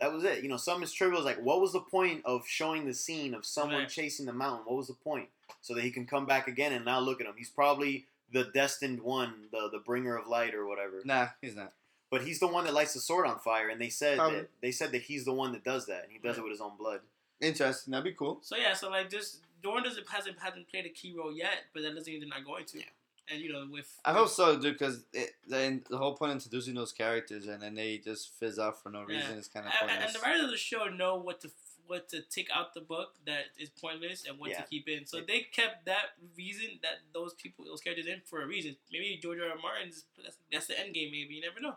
[0.00, 0.42] That was it.
[0.42, 1.20] You know, some is trivial.
[1.20, 3.88] Is like, what was the point of showing the scene of someone Right.
[3.88, 4.66] chasing the mountain?
[4.66, 5.28] What was the point?
[5.60, 7.34] So that he can come back again and now look at him.
[7.36, 11.00] He's probably the destined one, the the bringer of light or whatever.
[11.04, 11.72] Nah, he's not.
[12.10, 14.38] But he's the one that lights the sword on fire, and they said Probably.
[14.40, 16.52] that they said that he's the one that does that, and he does it with
[16.52, 17.00] his own blood.
[17.40, 17.92] Interesting.
[17.92, 18.38] That'd be cool.
[18.42, 21.82] So yeah, so like just Dorne doesn't hasn't hasn't played a key role yet, but
[21.82, 22.78] that doesn't mean they're not going to.
[22.78, 22.84] Yeah.
[23.30, 24.78] And you know, with I hope so, dude.
[24.78, 25.04] Because
[25.46, 28.88] then the whole point of introducing those characters and then they just fizz out for
[28.90, 29.16] no Yeah.
[29.18, 30.14] reason is kind of and, pointless.
[30.14, 31.50] and the writers of the show know what to
[31.88, 34.60] what to take out the book that is pointless and what Yeah.
[34.62, 35.06] to keep in.
[35.06, 38.76] So It- they kept that reason that those people those characters in for a reason.
[38.92, 39.50] Maybe George R.
[39.50, 39.56] R.
[39.58, 41.10] Martin's that's, that's the end game.
[41.10, 41.76] Maybe you never know.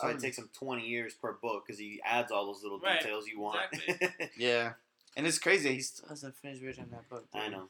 [0.00, 3.00] So it takes him 20 years per book because he adds all those little Right,
[3.00, 3.60] details you want.
[4.38, 4.72] yeah,
[5.16, 5.74] and it's crazy.
[5.74, 7.26] He still hasn't finished reading that book.
[7.34, 7.68] I know.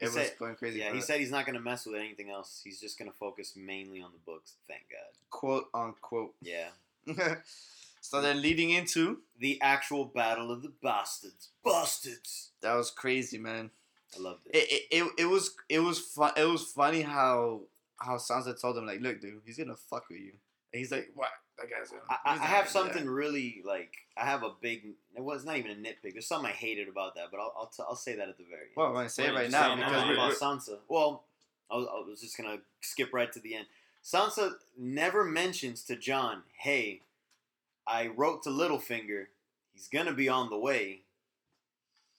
[0.00, 0.78] He It was going crazy.
[0.80, 1.04] Yeah, he it.
[1.04, 2.62] said he's not going to mess with anything else.
[2.64, 4.54] He's just going to focus mainly on the books.
[4.66, 5.12] Thank God.
[5.30, 6.34] quote unquote.
[6.40, 6.70] Yeah.
[8.02, 11.50] so then leading into The actual Battle of the Bastards.
[11.64, 12.50] Bastards!
[12.60, 13.70] that was crazy, man.
[14.16, 14.56] I loved it.
[14.56, 16.32] It it, it, it was it was fun.
[16.36, 17.62] It was funny how
[17.98, 20.32] how Sansa told him like, look, dude, he's gonna fuck with you.
[20.72, 21.30] And he's like, what?
[21.58, 22.02] That guy's gonna.
[22.10, 25.22] I, I he's I not have something that." really, like, I have a big, it
[25.22, 26.12] was not even a nitpick.
[26.12, 28.44] There's something I hated about that, but I'll, I'll, t- I'll say that at the
[28.44, 28.70] very end.
[28.76, 30.78] Well, I'm gonna say it right now because we're, about Sansa.
[30.88, 31.24] Well,
[31.70, 33.66] I was, I was just gonna skip right to the end.
[34.02, 37.02] Sansa never mentions to Jon, "Hey,
[37.86, 39.26] I wrote to Littlefinger.
[39.72, 41.02] He's gonna be on the way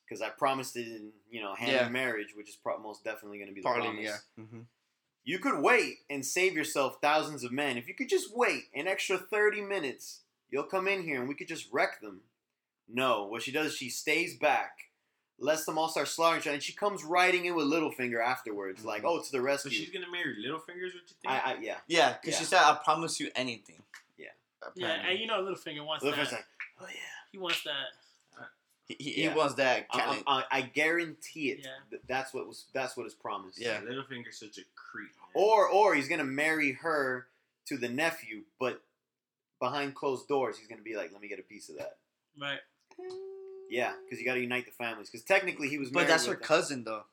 [0.06, 1.88] because I promised it in you know hand Yeah.
[1.88, 4.24] in marriage, which is pro- most definitely gonna be the partly promise.
[4.38, 4.44] yeah.
[4.46, 4.62] hmm
[5.24, 7.78] You could wait and save yourself thousands of men.
[7.78, 11.36] If you could just wait an extra 30 minutes, you'll come in here and we
[11.36, 12.22] could just wreck them.
[12.88, 14.90] No, what she does is she stays back,
[15.40, 18.84] lets them all start slaughtering each other, and she comes riding in with Littlefinger afterwards,
[18.84, 19.08] like, Mhm.
[19.08, 19.64] oh, to the rest.
[19.64, 19.86] So rescue.
[19.86, 20.94] she's gonna marry Littlefingers?
[20.94, 21.28] What you think?
[21.28, 21.80] I, I, yeah.
[21.88, 23.82] Yeah, because she said, "I promise you anything."
[24.76, 24.88] Yeah.
[24.88, 26.36] Yeah, and you know Littlefinger wants Littlefinger's that.
[26.36, 26.46] like,
[26.82, 26.96] oh, yeah.
[27.32, 27.74] he wants that.
[28.88, 29.32] he, he, Yeah.
[29.32, 29.86] he wants that.
[29.92, 31.60] I, I, I guarantee it.
[31.64, 31.70] Yeah.
[31.90, 32.66] Th- That's what was.
[32.74, 33.60] That's what is promised.
[33.60, 33.80] Yeah.
[33.82, 35.10] Littlefinger's such a creep.
[35.16, 35.44] man.
[35.44, 37.28] Or, or he's gonna marry her
[37.68, 38.82] to the nephew, but
[39.60, 41.98] behind closed doors, he's gonna be like, "Let me get a piece of that."
[42.40, 42.60] Right.
[43.70, 45.10] Yeah, because you got to unite the families.
[45.10, 45.90] Because technically, he was.
[45.90, 47.04] but married that's her with the- cousin though.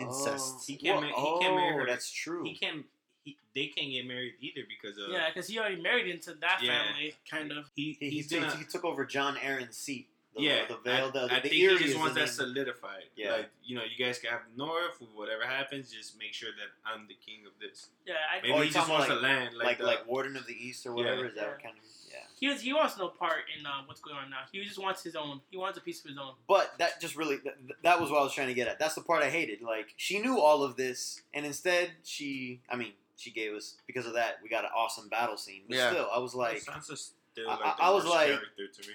[0.00, 0.04] Oh.
[0.04, 0.66] Incest.
[0.66, 1.86] He can't Well, ma- he can't marry oh, her.
[1.86, 2.44] That's true.
[2.44, 2.84] he can't.
[3.24, 5.10] He, they can't get married either because of.
[5.10, 6.84] Yeah, because he already married into that Yeah.
[6.84, 7.64] family, kind of.
[7.74, 8.56] He, He, he, he's took, gonna.
[8.56, 10.08] he took over Jon Arryn's seat.
[10.36, 12.28] The, yeah, the Vale, I, the, I the think Eyrie he just wants that name.
[12.28, 13.04] solidified.
[13.16, 13.32] Yeah.
[13.32, 15.00] Like you know, you guys can have the North.
[15.14, 17.90] Whatever happens, just make sure that I'm the king of this.
[18.04, 20.36] Yeah, I, Maybe Oh, he just wants like- to land like like the, like Warden
[20.36, 21.20] of the East or whatever.
[21.22, 21.28] Yeah.
[21.28, 21.62] Is that Yeah.
[21.64, 21.84] kind of?
[22.10, 22.18] Yeah.
[22.38, 24.38] he was, he wants no part in uh, what's going on now.
[24.52, 25.40] He just wants his own.
[25.50, 26.32] He wants a piece of his own.
[26.48, 28.80] But that just really that, that was what I was trying to get at.
[28.80, 29.62] That's the part I hated.
[29.62, 34.06] Like she knew all of this, and instead she, I mean, she gave us because
[34.06, 35.62] of that we got an awesome battle scene.
[35.68, 35.90] But Yeah.
[35.90, 38.94] still, I was like, Sansa's still I- like I- the I was like- to me.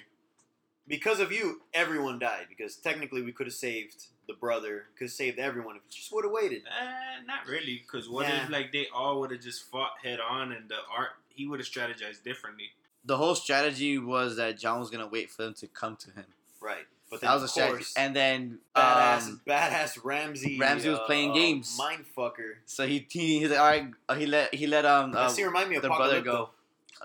[0.86, 2.46] because of you, everyone died.
[2.48, 6.12] Because technically, we could have saved the brother, could have saved everyone if we just
[6.12, 6.62] would have waited.
[6.68, 8.44] Uh, not really, because what Yeah.
[8.44, 11.58] if like they all would have just fought head on and the art he would
[11.60, 12.72] have strategized differently.
[13.04, 16.26] The whole strategy was that Jon was gonna wait for them to come to him.
[16.60, 16.86] Right.
[17.10, 17.84] But That was a strategy.
[17.96, 20.58] And then badass, um, badass Ramsay.
[20.60, 21.76] Ramsay was uh, playing games.
[21.76, 22.54] Mind fucker.
[22.66, 23.90] so he he he's like, all right.
[24.08, 26.50] uh, He let he let um uh, scene remind me of the brother go.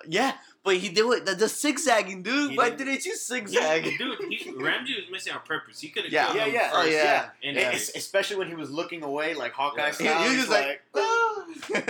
[0.08, 0.34] Yeah,
[0.66, 2.52] but he did what the, the zigzagging, dude.
[2.52, 3.84] He Why did- didn't you Yeah, zigzag?
[3.98, 5.80] dude, he, Ramsay was missing on purpose.
[5.80, 6.26] He could have Yeah.
[6.26, 6.70] killed Yeah, him yeah.
[6.74, 6.92] Oh, first.
[6.92, 7.30] yeah.
[7.44, 7.72] And Yeah.
[7.72, 9.92] Es- Especially when he was looking away, like Hawkeye Yeah.
[9.92, 10.24] style.
[10.24, 11.46] He- he he's was like, ah.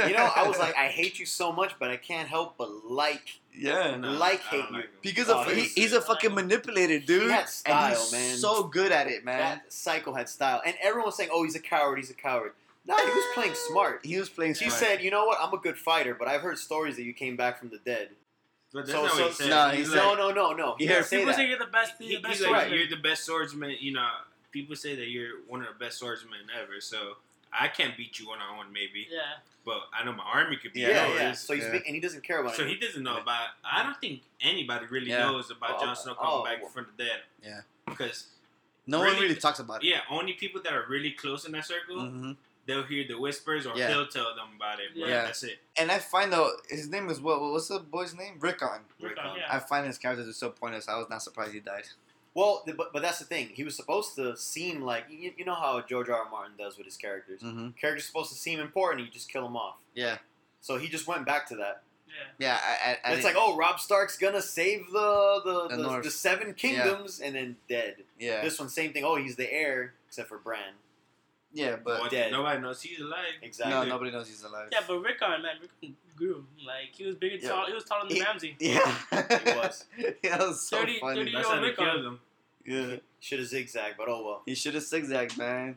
[0.07, 2.69] you know, I was like, I hate you so much, but I can't help but
[2.85, 3.39] like.
[3.57, 3.95] yeah.
[3.95, 4.75] No, like hate you.
[4.77, 4.89] like.
[5.01, 7.23] Because Oh, of, he he, he's a fucking manipulator, dude.
[7.23, 8.35] He had and style, he's man.
[8.37, 9.39] so good at it, man.
[9.39, 11.97] That psycho had style, and everyone was saying, "Oh, he's a coward.
[11.97, 12.51] He's a coward."
[12.87, 14.01] No, he was playing smart.
[14.03, 14.53] he was playing.
[14.55, 14.79] She smart.
[14.79, 15.39] said, "You know what?
[15.41, 18.09] I'm a good fighter, but I've heard stories that you came back from the dead."
[18.75, 19.49] But that's So- not so- what he said.
[19.49, 20.75] no, he's he like, no, no, no, no.
[20.77, 21.93] He Yeah, didn't say People say you're the best.
[21.97, 22.79] he- You're the he's best like, swordsman.
[22.79, 23.75] you're the best swordsman.
[23.79, 24.09] You know,
[24.51, 26.81] people say that you're one of the best swordsmen ever.
[26.81, 27.15] So
[27.53, 29.07] I can't beat you one on one, maybe.
[29.09, 29.21] Yeah.
[29.63, 31.19] but I know my army could be Yeah, Yeah, yours.
[31.21, 31.31] yeah.
[31.31, 31.71] So he's Yeah.
[31.71, 32.67] big, and he doesn't care about So it.
[32.69, 33.47] he doesn't know about.
[33.63, 35.23] I don't think anybody really Yeah.
[35.25, 36.69] knows about Oh, Jon Snow coming oh, back well.
[36.69, 37.21] from the dead.
[37.41, 37.61] Yeah.
[37.87, 38.27] Because
[38.85, 39.21] No one Really?
[39.21, 39.87] really talks about it.
[39.87, 42.33] yeah, only people that are really close in that circle, hmm
[42.67, 43.89] they'll hear the whispers or Yeah.
[43.89, 44.89] he'll tell them about it.
[44.99, 45.23] But Yeah.
[45.25, 45.59] that's it.
[45.77, 47.39] And I find though his name is what?
[47.41, 48.35] What's the boy's name?
[48.39, 48.67] Rickon.
[48.99, 49.31] Rickon, Rickon.
[49.37, 49.55] yeah.
[49.55, 50.87] I find his character is so pointless.
[50.87, 51.87] I was not surprised he died.
[52.33, 53.49] Well, but, but that's the thing.
[53.53, 56.17] He was supposed to seem like you, you know how George R.
[56.25, 56.29] R.
[56.29, 57.39] Martin does with his characters.
[57.41, 59.75] hmm Characters supposed to seem important, you just kill them off.
[59.93, 60.17] Yeah,
[60.59, 61.83] So he just went back to that.
[62.07, 62.13] Yeah.
[62.39, 62.59] yeah.
[62.61, 66.11] I, I, I it's like, oh, Robb Stark's gonna save the the, The the, the
[66.11, 68.03] seven kingdoms, and then dead.
[68.19, 69.05] yeah, This one, same thing.
[69.05, 70.73] Oh, he's the heir, except for Bran.
[71.55, 71.77] Yeah.
[71.83, 72.31] But But dead.
[72.31, 73.25] nobody knows he's alive.
[73.41, 73.73] Exactly.
[73.73, 74.69] no, nobody knows he's alive.
[74.71, 76.45] Yeah, but Rickon, man, Rickon grew.
[76.65, 77.49] Like he was bigger, Yeah.
[77.49, 77.65] tall.
[77.65, 78.55] He was taller than He- Ramsay.
[78.59, 79.85] Yeah, He was.
[79.97, 81.15] yeah, that was so 30 funny.
[81.21, 81.85] 30 That's Yo, how they Rickon.
[81.85, 82.19] killed him.
[82.67, 84.41] Yeah, Should have zigzagged, but oh well.
[84.45, 85.75] he should have zigzagged, man.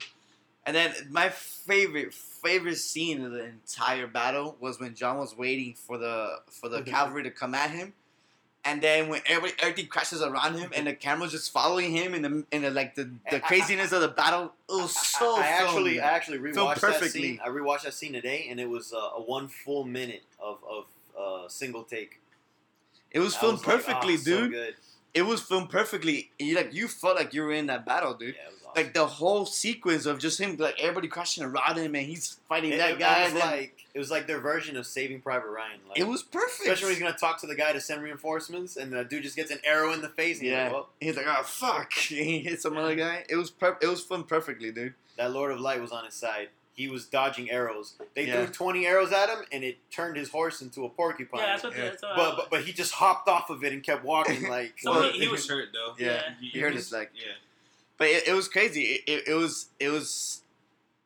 [0.67, 5.75] And then my favorite favorite scene of the entire battle was when Jon was waiting
[5.75, 7.95] for the for the cavalry to come at him.
[8.65, 12.23] And then when everybody, everything crashes around him, and the camera's just following him, in
[12.23, 15.37] the in the, like the, the craziness of the battle, it was so.
[15.39, 16.01] I, I actually, filmed.
[16.01, 17.41] I actually rewatched that scene.
[17.43, 20.85] I rewatched that scene today, and it was uh, a one full minute of of
[21.19, 22.21] uh, single take.
[23.11, 24.51] it was filmed was like, perfectly, "Ah, so dude.
[24.51, 24.75] good.
[25.15, 26.31] It was filmed perfectly.
[26.39, 28.35] You like you felt like you were in that battle, dude.
[28.37, 28.73] Yeah, awesome.
[28.77, 32.73] Like the whole sequence of just him, like everybody crashing around him, and he's fighting
[32.73, 33.23] it, that it- guy.
[33.27, 35.81] It was like it was like their version of Saving Private Ryan.
[35.89, 36.61] Like, it was perfect.
[36.63, 39.35] especially when he's gonna talk to the guy to send reinforcements, and the dude just
[39.37, 40.37] gets an arrow in the face.
[40.39, 43.25] And he's yeah, like, well, he's like, oh fuck, he hit some other guy.
[43.29, 44.95] It was per- it was filmed perfectly, dude.
[45.17, 46.49] that Lord of Light was on his side.
[46.79, 47.95] He was dodging arrows.
[48.15, 48.45] They Yeah.
[48.45, 51.41] threw twenty arrows at him, and it turned his horse into a porcupine.
[51.41, 51.77] Yeah, that's what.
[51.77, 51.85] Yeah.
[51.91, 54.75] That's what but, but but he just hopped off of it and kept walking like.
[54.79, 55.97] So Well, he- he, was hurt though.
[55.99, 56.23] Yeah, Yeah.
[56.41, 57.33] You- he you hurt was- his leg, Yeah.
[57.97, 58.83] but it, it was crazy.
[58.83, 60.43] It, it, it was it was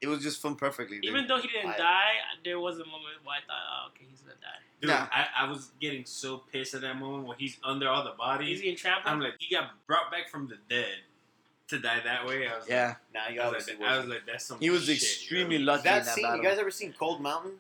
[0.03, 0.97] it was just filmed perfectly.
[1.01, 1.07] Dude.
[1.07, 2.13] even though he didn't I- die,
[2.45, 4.49] there was a moment where I thought, oh, okay, he's gonna die.
[4.83, 5.07] Dude, Nah.
[5.11, 8.17] I, I was getting so pissed at that moment when he's under all the Is
[8.19, 8.61] bodies.
[8.61, 9.11] he in trample?
[9.11, 10.97] I'm like, he got brought back from the dead
[11.73, 12.47] to die that way.
[12.49, 14.59] I was yeah, Nah, he like, I was like, I was like, that's some.
[14.61, 15.65] he was shit, extremely yo.
[15.65, 16.39] lucky in That that scene, battle.
[16.39, 17.53] you guys ever seen Cold Mountain?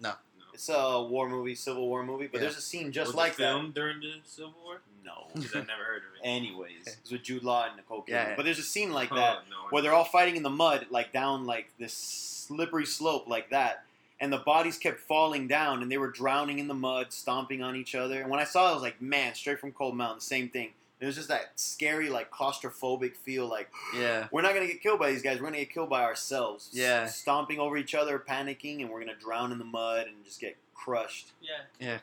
[0.00, 0.12] No.
[0.54, 2.44] It's a war movie, Civil War movie, but Yeah.
[2.44, 3.74] there's a scene just was like it that.
[3.74, 4.80] during the Civil War?
[5.04, 5.26] No.
[5.34, 6.26] Because I never heard of it.
[6.26, 8.08] Anyways, it's with Jude Law and Nicole Kidman.
[8.08, 8.36] Yeah, yeah.
[8.36, 9.56] But there's a scene like Oh, that no.
[9.70, 13.84] where they're all fighting in the mud, like down like this slippery slope like that,
[14.18, 17.76] and the bodies kept falling down, and they were drowning in the mud, stomping on
[17.76, 18.20] each other.
[18.20, 20.70] And when I saw it, I was like, man, straight from Cold Mountain, same thing.
[20.98, 24.98] It was just that scary, like claustrophobic feel, like yeah, we're not gonna get killed
[24.98, 25.38] by these guys.
[25.40, 26.70] We're gonna get killed by ourselves.
[26.72, 27.06] Yeah.
[27.06, 30.56] stomping over each other, panicking, and we're gonna drown in the mud and just get
[30.74, 31.32] crushed.
[31.42, 31.50] yeah.
[31.86, 31.98] Yeah.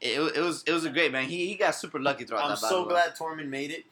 [0.00, 1.28] It, it was it was a great man.
[1.28, 2.84] He he got super lucky throughout I'm that so battle.
[2.84, 2.92] bro.
[2.94, 3.84] glad Tormund made it.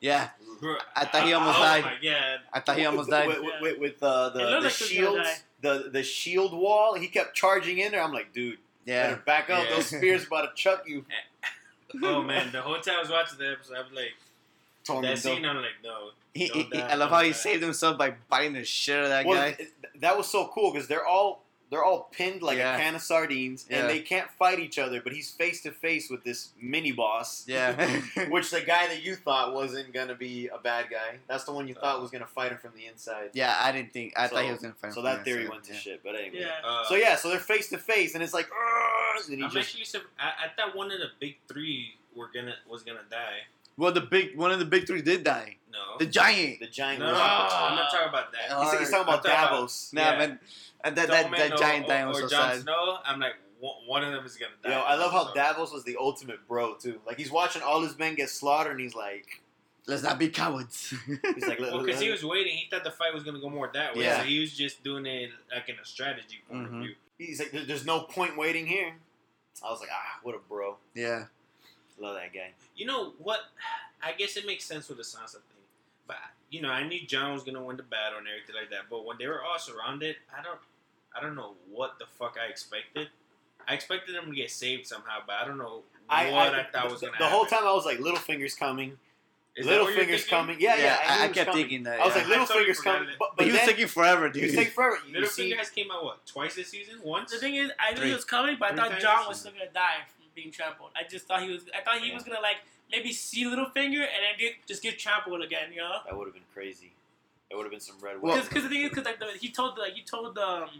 [0.00, 0.28] Yeah,
[0.60, 1.84] Bro, I thought he almost oh died.
[1.84, 2.38] my god.
[2.52, 3.26] I thought he almost died.
[3.26, 5.28] with, with, with, with, uh, the, the like he shields,
[5.60, 6.94] the the shield wall.
[6.94, 8.02] He kept charging in there.
[8.02, 9.64] I'm like, dude, Yeah, better back up.
[9.68, 9.74] Yeah.
[9.76, 11.04] Those spears about to chuck you.
[12.02, 14.14] Oh man, the whole time I was watching the episode, I was like,
[14.86, 16.10] Tormund, that scene, don't- I'm like, no.
[16.34, 19.02] he, he, die, I love don't how he saved himself by biting the shit out
[19.04, 19.56] of that Well, guy.
[19.58, 22.76] it- that was so cool because they're all they're all pinned like Yeah.
[22.76, 23.80] a can of sardines, Yeah.
[23.80, 25.00] and they can't fight each other.
[25.02, 27.44] But he's face to face with this mini boss.
[27.46, 27.72] Yeah,
[28.28, 31.68] Which the guy that you thought wasn't gonna be a bad guy, that's the one
[31.68, 33.30] you thought was gonna fight him from the inside.
[33.34, 33.56] yeah.
[33.60, 34.14] I didn't think.
[34.16, 34.88] I thought he was gonna fight.
[34.88, 35.78] Him so him that theory inside, went to yeah.
[35.78, 36.02] shit.
[36.02, 36.40] But anyway.
[36.40, 36.52] Yeah.
[36.64, 39.50] Uh, So yeah, so they're face to face, and it's like, "Argh!" and he I'm
[39.50, 39.84] just actually.
[39.84, 43.40] sur- I, I thought one of the big three were gonna was gonna die.
[43.76, 45.57] Well, the big one of the big three did die.
[45.72, 45.98] No.
[45.98, 46.60] The giant.
[46.60, 47.00] the giant.
[47.00, 48.62] no, was- I'm not talking about that.
[48.72, 49.92] He's, he's talking about I thought about- Davos.
[49.92, 50.18] Nah, Yeah.
[50.18, 50.40] man.
[50.84, 52.62] And that that, Stormman that giant or, giant was or so Jon sad.
[52.62, 52.98] Snow.
[53.04, 54.70] I'm like, one one of them is gonna die.
[54.70, 57.00] Yo, I love how So- Davos was the ultimate bro too.
[57.06, 59.42] Like he's watching all his men get slaughtered, and he's like,
[59.86, 60.92] Let's not be cowards.
[61.06, 63.70] he's like, Well, because he was waiting, he thought the fight was gonna go more
[63.72, 64.04] that way.
[64.04, 64.18] Yeah.
[64.20, 66.74] So he was just doing it like in a strategy point Mhm.
[66.76, 66.94] of view.
[67.18, 68.94] he's like, there's no point waiting here.
[69.66, 70.76] I was like, ah, what a bro.
[70.94, 71.24] yeah.
[71.98, 72.52] Love that guy.
[72.76, 73.40] You know what?
[74.02, 75.57] I guess it makes sense with the Sansa thing,
[76.08, 76.16] but
[76.50, 78.88] you know, I knew Jon was gonna win the battle and everything like that.
[78.90, 80.58] But when they were all surrounded, I don't,
[81.16, 83.08] I don't know what the fuck I expected.
[83.68, 86.64] I expected them to get saved somehow, but I don't know I, what I, I,
[86.72, 87.18] thought was the, gonna happen.
[87.18, 87.28] the happen.
[87.30, 88.96] whole time I was like, Littlefinger's coming.
[89.56, 90.56] Is that Littlefinger's coming.
[90.60, 90.96] Yeah, yeah.
[91.06, 91.62] I, I kept coming.
[91.62, 92.00] thinking that.
[92.00, 94.26] I was like, I totally Littlefinger's coming, but, but but he was then taking forever,
[94.28, 94.42] he dude.
[94.44, 94.96] was taking forever.
[95.06, 97.00] You Littlefinger see, has came out what twice this season?
[97.04, 97.32] Once.
[97.32, 98.08] The thing is, I knew Three.
[98.08, 99.00] he was coming, but I thought?
[99.00, 100.90] Jon was still gonna die from being trampled.
[100.96, 101.64] I just thought he was.
[101.76, 102.14] I thought he Yeah.
[102.14, 102.58] was gonna like
[102.90, 105.70] maybe see Littlefinger and then get, just get trampled again.
[105.72, 105.98] You know?
[106.04, 106.92] that would have been crazy.
[107.50, 108.44] That would have been some red Well- wine.
[108.44, 110.70] Because the thing is, because like the, he told like he told um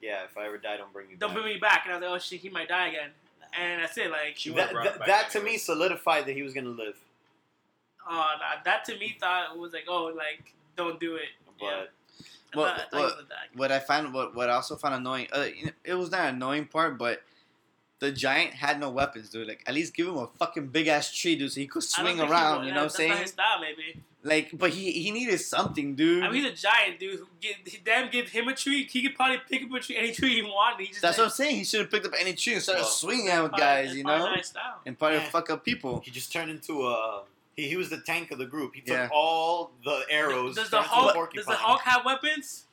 [0.00, 1.42] yeah, if I ever die, don't bring me don't back.
[1.42, 3.10] bring me back, and I was like, oh shit, he might die again.
[3.58, 4.10] And that's it.
[4.10, 6.96] Like, She that, would've that, that to me solidified that he was gonna live.
[8.08, 11.28] oh, nah, that to me thought was like, oh, like don't do it.
[11.60, 11.70] But Yeah.
[12.54, 13.48] I Well, thought- I thought he well, was gonna die.
[13.54, 15.46] what I found, what what I also found annoying, uh,
[15.84, 17.22] it was not an annoying part, but
[18.02, 19.46] the giant had no weapons, dude.
[19.46, 22.18] Like at least give him a fucking big ass tree, dude, so he could swing
[22.20, 22.60] around.
[22.60, 22.66] will.
[22.66, 23.16] You know what I'm that's not saying?
[23.22, 24.00] his style, maybe.
[24.24, 26.22] Like, but he he needed something, dude.
[26.24, 27.20] I mean, he's a giant dude.
[27.20, 28.84] Who get, damn, give him a tree.
[28.90, 30.80] He could probably pick up a tree, any tree he wanted.
[30.84, 31.56] He just That's like, what I'm saying.
[31.56, 33.96] He should have picked up any tree and started Well, swinging at probably- guys, that's
[33.98, 34.80] you probably know, not his style.
[34.86, 35.30] and probably Yeah.
[35.30, 36.02] fuck up people.
[36.04, 37.22] He just turned into a.
[37.56, 38.74] He, he was the tank of the group.
[38.74, 39.08] He took Yeah.
[39.12, 40.54] all the arrows.
[40.56, 41.34] Does the turned into a Hulk?
[41.34, 42.66] Does the Hulk have weapons?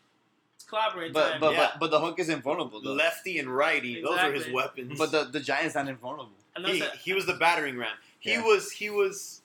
[0.69, 1.39] It's collaborating But time.
[1.39, 1.69] but, Yeah.
[1.73, 2.93] but but the Hulk is invulnerable though.
[2.93, 4.01] Lefty and righty.
[4.01, 4.97] Those are his weapons.
[4.97, 6.31] But the the giant's not invulnerable.
[6.65, 7.95] He, that- he was the battering ram.
[8.19, 8.43] He Yeah.
[8.45, 9.41] was he was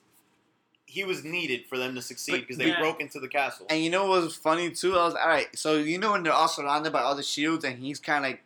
[0.85, 2.79] he was needed for them to succeed because they Yeah.
[2.79, 3.65] broke into the castle.
[3.69, 4.93] And you know what was funny too?
[4.97, 5.47] I was all right.
[5.57, 8.31] So you know when they're all surrounded by all the shields and he's kind of
[8.31, 8.43] like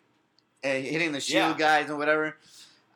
[0.63, 1.79] uh, hitting the shield Yeah.
[1.81, 2.37] guys and whatever.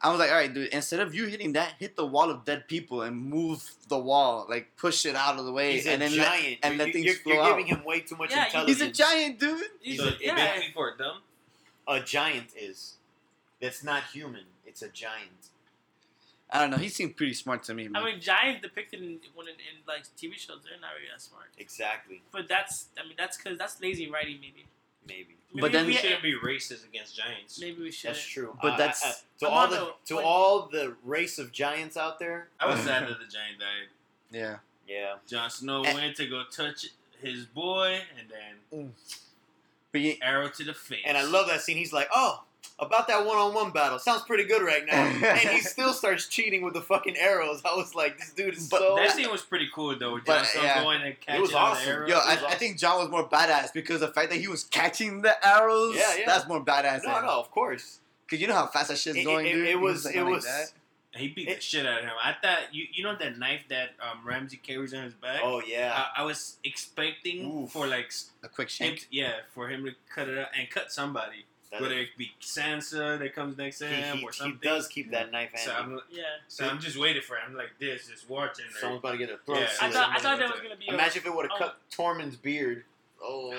[0.04, 0.68] I was like, all right, dude.
[0.74, 4.46] Instead of you hitting that, hit the wall of dead people and move the wall,
[4.50, 6.94] like push it out of the way, He's and a then let- and you're, let
[6.94, 7.50] things you're, flow you're out.
[7.58, 8.80] giving him way too much Yeah, intelligence.
[8.82, 9.64] he's a giant, dude.
[9.82, 10.36] He's So a- it yeah.
[10.36, 11.22] makes me for a dumb.
[11.88, 12.96] A giant is.
[13.62, 14.44] That's not human.
[14.66, 15.48] It's a giant.
[16.52, 16.78] I don't know.
[16.78, 17.88] He seemed pretty smart to me.
[17.88, 18.02] Man.
[18.02, 21.22] I mean, giants depicted in when in, in like TV shows, they're not really that
[21.22, 21.46] smart.
[21.58, 22.22] Exactly.
[22.32, 24.66] But that's, I mean, that's because that's lazy writing, maybe.
[25.08, 25.36] Maybe.
[25.56, 27.60] But then- We we, shouldn't be racist against giants.
[27.60, 28.10] maybe we should.
[28.12, 28.58] That's true.
[28.62, 31.52] But Uh, that's- uh, to I'm all the the- to like- all the race of
[31.52, 32.50] giants out there.
[32.60, 33.90] I was sad that the giant died.
[34.32, 34.58] yeah.
[34.88, 35.16] Yeah.
[35.28, 36.88] Jon Snow And- went to go touch
[37.22, 38.94] his boy, and then
[39.92, 41.04] But he, arrow to the face.
[41.06, 41.78] And I love that scene.
[41.78, 42.44] He's like, "Oh,
[42.80, 44.00] about that one-on-one battle.
[44.00, 47.62] Sounds pretty good right now." and he still starts cheating with the fucking arrows.
[47.66, 50.14] I was like, "This dude is But so." that scene was pretty cool though.
[50.16, 50.84] With But, Jon yeah.
[50.84, 51.86] going and catching it was awesome.
[51.86, 52.10] the arrows.
[52.10, 54.48] yo, It I, was I think Jon was more badass because the fact that he
[54.48, 55.96] was catching the arrows.
[55.96, 56.24] Yeah, yeah.
[56.26, 57.04] That's more badass.
[57.04, 58.00] no, no, of course.
[58.30, 59.68] Cause you know how fast that shit's It, going, it- dude.
[59.68, 60.06] it He was.
[60.06, 60.46] like, It was.
[60.46, 60.72] that.
[61.16, 62.14] he beat It- the shit out of him.
[62.24, 65.42] I thought you you know that knife that um, Ramsay carries on his back.
[65.44, 65.94] Oh yeah.
[66.16, 67.72] I, I was expecting Oof.
[67.72, 68.12] for like
[68.44, 71.46] a quick him, yeah, for him to cut it out and cut somebody.
[71.74, 74.60] That- Whether it be Sansa that comes next to him he- or something.
[74.62, 75.94] he does keep that knife So handy.
[75.96, 76.24] I'm, Yeah.
[76.48, 78.66] so I'm just waiting for him like this, just watching.
[78.66, 78.80] her.
[78.80, 79.68] Someone's about to get a throat Yeah.
[79.82, 81.46] I thought, I thought there with was going to be a, Imagine if it would
[81.50, 81.58] have oh.
[81.58, 82.86] cut Tormund's beard.
[83.22, 83.52] Oh.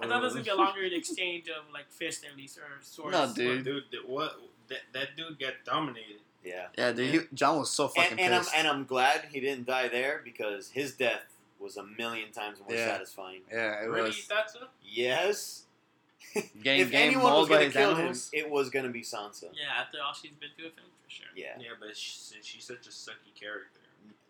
[0.00, 2.58] I thought there was going to be a longer exchange of like fists at least
[2.58, 3.12] or swords.
[3.12, 3.64] No, But dude.
[3.64, 4.36] dude, what
[4.68, 6.16] that, that dude got dominated.
[6.44, 6.66] Yeah.
[6.76, 7.10] Yeah, dude.
[7.14, 8.54] He, Jon was so fucking And, and I'm pissed.
[8.56, 11.22] and I'm glad he didn't die there because his death
[11.60, 12.88] was a million times more Yeah.
[12.88, 13.42] satisfying.
[13.50, 14.58] yeah, it really, you was thought so?
[14.82, 15.60] Yes.
[16.62, 19.44] Getting if getting anyone was gonna his kill him, it was gonna be Sansa.
[19.54, 21.26] Yeah, after all she's been through with him, for sure.
[21.36, 21.56] Yeah.
[21.58, 23.80] Yeah, but she, she's such a sucky character.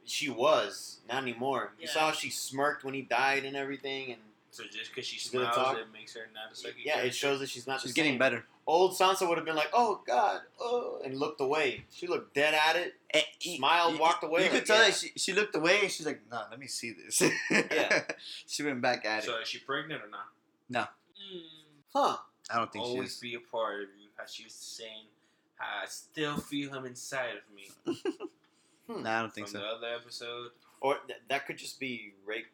[0.07, 1.73] She was not anymore.
[1.81, 5.17] You saw how she smirked when he died and everything, and So just because she
[5.19, 5.79] She's gonna smiles, talk?
[5.79, 7.09] it makes her not a sucky yeah, character.
[7.09, 7.81] it shows that she's not.
[7.81, 8.19] She's the getting same.
[8.19, 8.45] better.
[8.67, 11.85] Old Sansa would have been like, "Oh God, oh," and looked away.
[11.91, 12.95] She looked dead at it.
[13.41, 14.87] Smiled, You- walked away, You like, could tell yeah.
[14.91, 18.05] that she, she looked away and she's like, "No, let me see this." Yeah.
[18.47, 19.27] she went back at it.
[19.27, 20.93] So is she pregnant or not?
[21.19, 21.41] Mm.
[21.95, 22.17] Huh?
[22.51, 23.19] I don't think she Always is.
[23.21, 24.09] be a part of you.
[24.17, 25.05] How she was saying,
[25.61, 27.97] I still feel him inside of me.
[28.87, 29.03] Hmm.
[29.03, 29.67] Nah, I don't think From so.
[29.67, 30.51] the other episode,
[30.83, 32.45] Or th- that could just be rape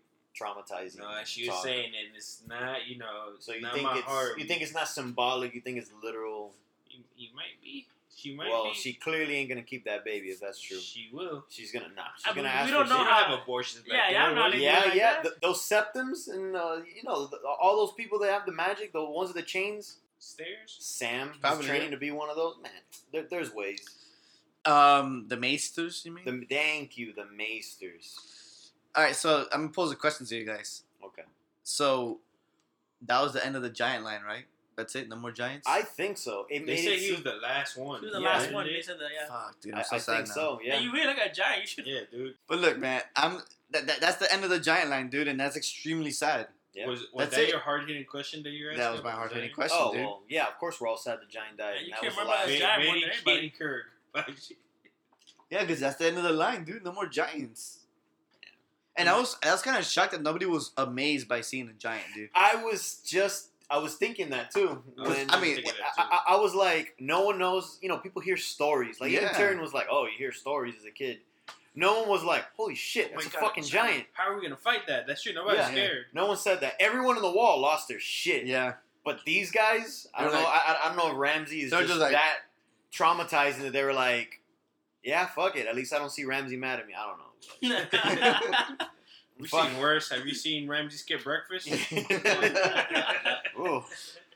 [0.40, 0.98] traumatizing.
[0.98, 1.64] no, she was talk.
[1.64, 4.38] saying, and it's not, you know, So you not think my it's heart.
[4.38, 5.56] you think it's not symbolic?
[5.56, 6.52] You think it's literal?
[6.88, 7.88] You, you might be.
[8.14, 8.74] She might well, be.
[8.74, 10.78] she clearly ain't gonna keep that baby if that's true.
[10.78, 11.44] She will.
[11.48, 12.02] She's gonna nah.
[12.18, 14.12] She's I gonna mean, ask we don't know don't how- have abortions back Yeah, then.
[14.14, 15.12] yeah, I'm not What do even- you- Yeah, like yeah.
[15.14, 15.22] that?
[15.22, 18.92] th- those septons and uh, you know the, all those people that have the magic,
[18.92, 19.96] the ones with the chains.
[20.22, 20.76] Stairs?
[20.80, 21.94] Sam, Probably, who's training yeah.
[21.94, 22.56] to be one of those.
[22.62, 22.72] Man,
[23.10, 23.80] there, there's ways.
[24.66, 26.24] Um, the maesters, you mean?
[26.26, 28.70] The thank you, the maesters.
[28.94, 30.82] All right, so I'm gonna pose a question to you guys.
[31.02, 31.22] Okay,
[31.62, 32.20] So
[33.02, 34.44] that was the end of the giant line, right?
[34.80, 35.08] That's it.
[35.08, 35.66] No more giants.
[35.68, 36.46] I think so.
[36.48, 38.00] It They made said he was the last one.
[38.00, 38.66] He was the Yeah, last one.
[38.66, 38.72] they?
[38.72, 39.28] They said that, yeah.
[39.28, 40.34] Fuck, dude, I, I'm so I sad think now.
[40.34, 40.60] so.
[40.62, 40.74] Yeah.
[40.74, 40.80] Yeah.
[40.80, 41.60] you really look like a giant.
[41.62, 41.86] You should.
[41.86, 42.34] Yeah, dude.
[42.48, 43.40] But look, man, I'm
[43.72, 46.48] that, that, that's the end of the giant line, dude, and that's extremely sad.
[46.72, 46.86] Yeah.
[46.86, 47.48] Was, was That's that it.
[47.50, 48.84] your hard hitting question that you're asking?
[48.84, 50.02] That was my hard hitting question, oh dude.
[50.02, 50.46] well, yeah.
[50.46, 51.74] Of course, we're all sad the giant died.
[51.80, 52.40] Yeah, you that can't was the remember last.
[52.40, 53.36] that Very, giant very more than everybody.
[53.40, 53.84] Katie Kirk.
[55.50, 56.84] Yeah, because that's the end of the line, dude.
[56.84, 57.78] No more giants.
[58.96, 61.72] And I was I was kind of shocked that nobody was amazed by seeing a
[61.72, 62.30] giant, dude.
[62.34, 63.49] I was just.
[63.70, 64.82] I was thinking that too.
[64.98, 66.08] I When, I mean, thinking I, too.
[66.10, 67.78] I, I was like, no one knows.
[67.80, 69.00] You know, people hear stories.
[69.00, 69.32] Like even Yeah.
[69.34, 71.18] Tyrion was like, "Oh, you hear stories as a kid."
[71.76, 74.42] No one was like, "Holy shit, Oh that's a God, fucking giant." How are we
[74.42, 75.06] gonna fight that?
[75.06, 75.70] That shit, nobody's Yeah.
[75.70, 76.06] scared.
[76.12, 76.74] No one said that.
[76.80, 78.44] Everyone in the wall lost their shit.
[78.46, 80.46] Yeah, But these guys, I don't They're know.
[80.48, 82.38] I, I don't know if Ramsay is They're just, just like- that
[82.92, 84.40] traumatizing that they were like,
[85.04, 85.66] "Yeah, fuck it.
[85.68, 87.26] At least I don't see Ramsay mad at me." I don't know.
[89.40, 89.68] We've Fuck.
[89.70, 90.10] seen worse.
[90.10, 91.68] Have you seen Ramsay skip breakfast?
[93.58, 93.82] Ooh.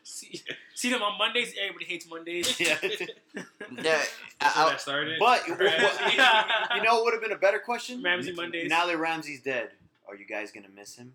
[0.03, 0.43] see,
[0.75, 1.55] see them on Mondays.
[1.61, 2.59] Everybody hates Mondays.
[2.61, 2.77] Yeah.
[2.83, 3.43] yeah.
[3.83, 5.19] That's I- I- started.
[5.19, 8.03] But you know what would have been a better question?
[8.03, 8.69] Ramsay Mondays.
[8.69, 9.71] Now that Ramsay's dead,
[10.09, 11.13] are you guys gonna miss him?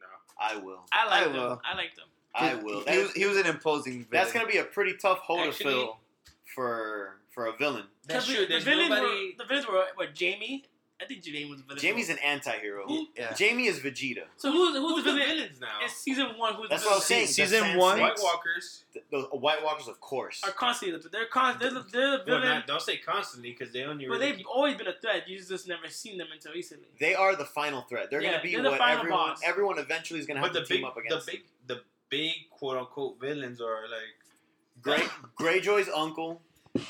[0.00, 0.06] no.
[0.38, 0.80] I will.
[0.92, 1.32] I like I them.
[1.34, 1.60] will.
[1.64, 2.06] I like them.
[2.34, 2.84] I will.
[2.86, 3.92] He, was, he was an imposing.
[4.04, 4.06] Villain.
[4.10, 5.96] That's gonna be a pretty tough hole Actually- to fill
[6.54, 7.84] for for a villain.
[8.06, 8.40] That's true.
[8.40, 9.06] The There's villains nobody.
[9.38, 10.64] were the villains were what Jaime.
[11.02, 11.80] I think Jaime was the villain.
[11.80, 12.86] Jaime's an anti-hero.
[12.86, 13.34] Who- Yeah.
[13.38, 14.24] Jaime is Vegeta.
[14.36, 15.36] So who's who's, Who's the the villain?
[15.36, 15.78] villains now?
[15.82, 16.54] It's season one.
[16.54, 17.26] Who's That's the what I was saying.
[17.28, 18.00] Season the one?
[18.00, 18.84] White Walkers.
[18.92, 20.42] The, the White Walkers, of course.
[20.44, 23.82] Are constantly they're con they're the, they're the Well, not, don't say constantly because they
[23.84, 24.06] only.
[24.06, 25.28] but really they've always been a threat.
[25.28, 26.88] You just never seen them until recently.
[26.98, 28.10] They are the final threat.
[28.10, 29.40] They're Yeah, gonna be they're the what final everyone boss.
[29.44, 33.18] everyone eventually is gonna have to team big, up the big, the big quote unquote
[33.20, 34.16] villains are like.
[34.82, 35.02] Grey
[35.38, 36.40] Greyjoy's uncle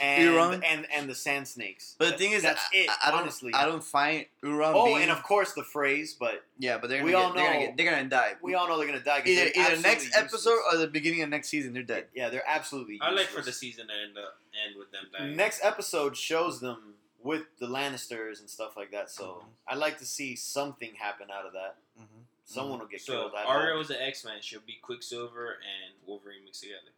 [0.00, 0.62] and Euron?
[0.66, 1.94] and and the Sand Snakes.
[1.98, 2.90] But the thing is, that's I, it.
[2.90, 4.72] I, I don't, honestly, I don't find Euron.
[4.74, 7.32] Oh, being, and of course the phrase, but yeah, but they're gonna we get, all
[7.32, 8.32] they're gonna know- get, they're gonna die.
[8.42, 9.22] we all know they're gonna die.
[9.24, 10.74] either they're either absolutely next episode useless.
[10.74, 12.06] or the beginning of next season, they're dead.
[12.14, 12.98] yeah, they're absolutely.
[13.00, 15.36] I like for the season to end up end with them dying.
[15.36, 19.10] Next episode shows them with the Lannisters and stuff like that.
[19.10, 19.44] So Mhm.
[19.68, 21.76] I'd like to see something happen out of that.
[22.00, 22.06] Mhm.
[22.46, 23.32] Someone will get So killed.
[23.36, 23.78] I Arya know.
[23.78, 24.38] was an X Man.
[24.40, 26.94] She'll be Quicksilver and Wolverine mixed together, right?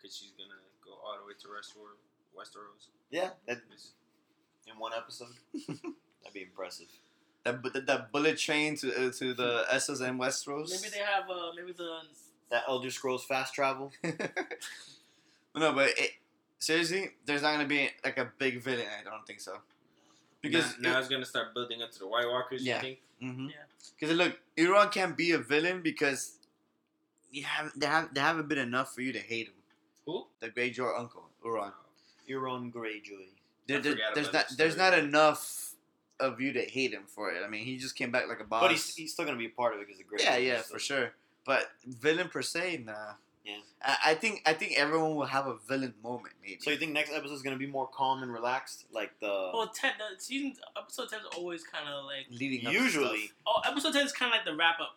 [0.00, 2.00] Because she's gonna go all the way to Westeros.
[2.36, 2.88] Westeros.
[3.10, 3.58] Yeah, that,
[4.66, 5.28] in one episode.
[5.52, 6.86] That'd be impressive.
[7.44, 10.70] That, bu- that, that bullet train to uh, to the Essos and Westeros.
[10.70, 12.00] Maybe they have uh maybe the
[12.50, 13.92] That Elder Scrolls fast travel.
[15.54, 16.12] no, but it,
[16.58, 18.86] seriously, there's not gonna be like a big villain.
[19.00, 19.58] I don't think so.
[20.42, 22.62] Because Because now, it's gonna start building up to the White Walkers.
[22.62, 22.76] Yeah.
[22.76, 22.98] You think?
[23.20, 23.54] hmm Yeah.
[23.98, 26.36] Because look, Euron can't be a villain because
[27.30, 29.54] you have they have they haven't been enough for you to hate him.
[30.12, 30.26] Who?
[30.40, 31.72] The Greyjoy uncle, Euron.
[31.72, 32.30] Oh.
[32.30, 33.28] Euron Greyjoy.
[33.66, 35.74] There, I there- there's not that there's not enough
[36.18, 37.42] of you to hate him for it.
[37.44, 38.62] I mean, he just came back like a boss.
[38.62, 40.24] But he's, he's still gonna be a part of it because of Greyjoy.
[40.24, 41.12] yeah, yeah, so- for sure.
[41.46, 43.14] But villain per se, nah.
[43.44, 43.56] Yeah.
[43.82, 46.58] I, I think I think everyone will have a villain moment, maybe.
[46.60, 49.68] So you think next episode is gonna be more calm and relaxed, like the well
[49.74, 53.26] ten the season episode ten is always kind of like leading up to usually?
[53.26, 53.36] stuff.
[53.46, 54.96] oh episode ten is kind of like the wrap up.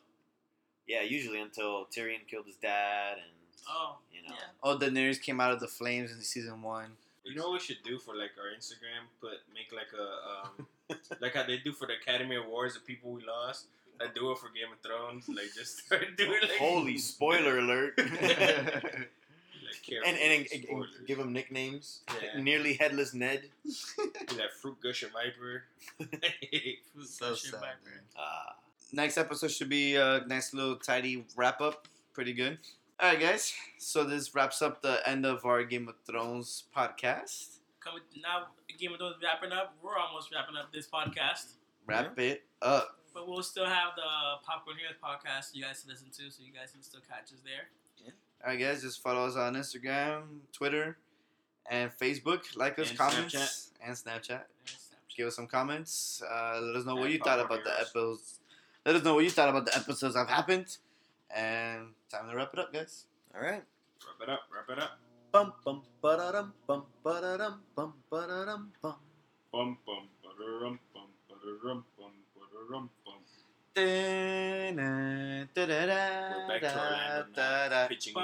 [0.86, 3.32] Yeah, usually until Tyrion killed his dad and
[3.68, 4.36] Oh you know.
[4.36, 4.45] yeah.
[4.64, 6.91] Oh, Daenerys came out of the flames in season one.
[7.24, 9.07] You know what we should do for like our Instagram?
[9.22, 13.11] Put make like a um, like how they do for the Academy Awards, the people
[13.11, 13.68] we lost.
[14.01, 15.30] I do it for Game of Thrones.
[15.30, 17.93] Like just start doing like Holy spoiler alert!
[17.97, 19.09] like
[20.05, 22.01] and and, and, and give them nicknames.
[22.22, 22.41] Yeah.
[22.41, 23.43] Nearly headless Ned.
[24.38, 25.64] That fruit gusher viper.
[27.05, 27.76] so Shit sad, back.
[27.86, 28.01] man.
[28.18, 28.55] Ah,
[28.91, 31.88] Next episode should be a nice little tidy wrap up.
[32.14, 32.59] Pretty good.
[33.00, 33.54] All right, guys.
[33.80, 37.58] So this wraps up the end of our Game of Thrones podcast.
[37.84, 38.48] Coming now,
[38.80, 39.76] Game of Thrones wrapping up.
[39.84, 41.54] We're almost wrapping up this podcast,
[41.86, 42.98] Wrap it up.
[43.14, 44.04] but we'll still have the
[44.46, 47.41] Popcorn Heroes podcast you guys to listen to, so you guys can still catch us
[47.44, 47.68] there.
[48.04, 48.12] Yeah.
[48.44, 48.82] All right, guys.
[48.82, 50.98] Just follow us on Instagram, Twitter,
[51.70, 52.56] and Facebook.
[52.56, 53.88] Like us, And comments, Snapchat.
[53.88, 54.30] and Snapchat.
[54.32, 55.18] And Snapchat.
[55.18, 56.24] Give us some comments.
[56.24, 58.39] Uh, let us know what And you thought Popcorn about the episodes.
[58.86, 60.78] Let us know what you thought about the episodes that have happened.
[61.36, 63.06] And time to wrap it up, guys.
[63.34, 63.64] All right.
[64.06, 64.42] Wrap it up.
[64.54, 65.00] Wrap it up.
[65.34, 68.96] Bum bum ba da dum bum ba da dum bum ba da dum bum.
[69.52, 73.18] Bum bum ba da dum bum ba da dum bum ba da dum bum.
[73.74, 75.48] Da-na,
[76.48, 76.68] back to
[77.70, 78.22] da, Pitching in.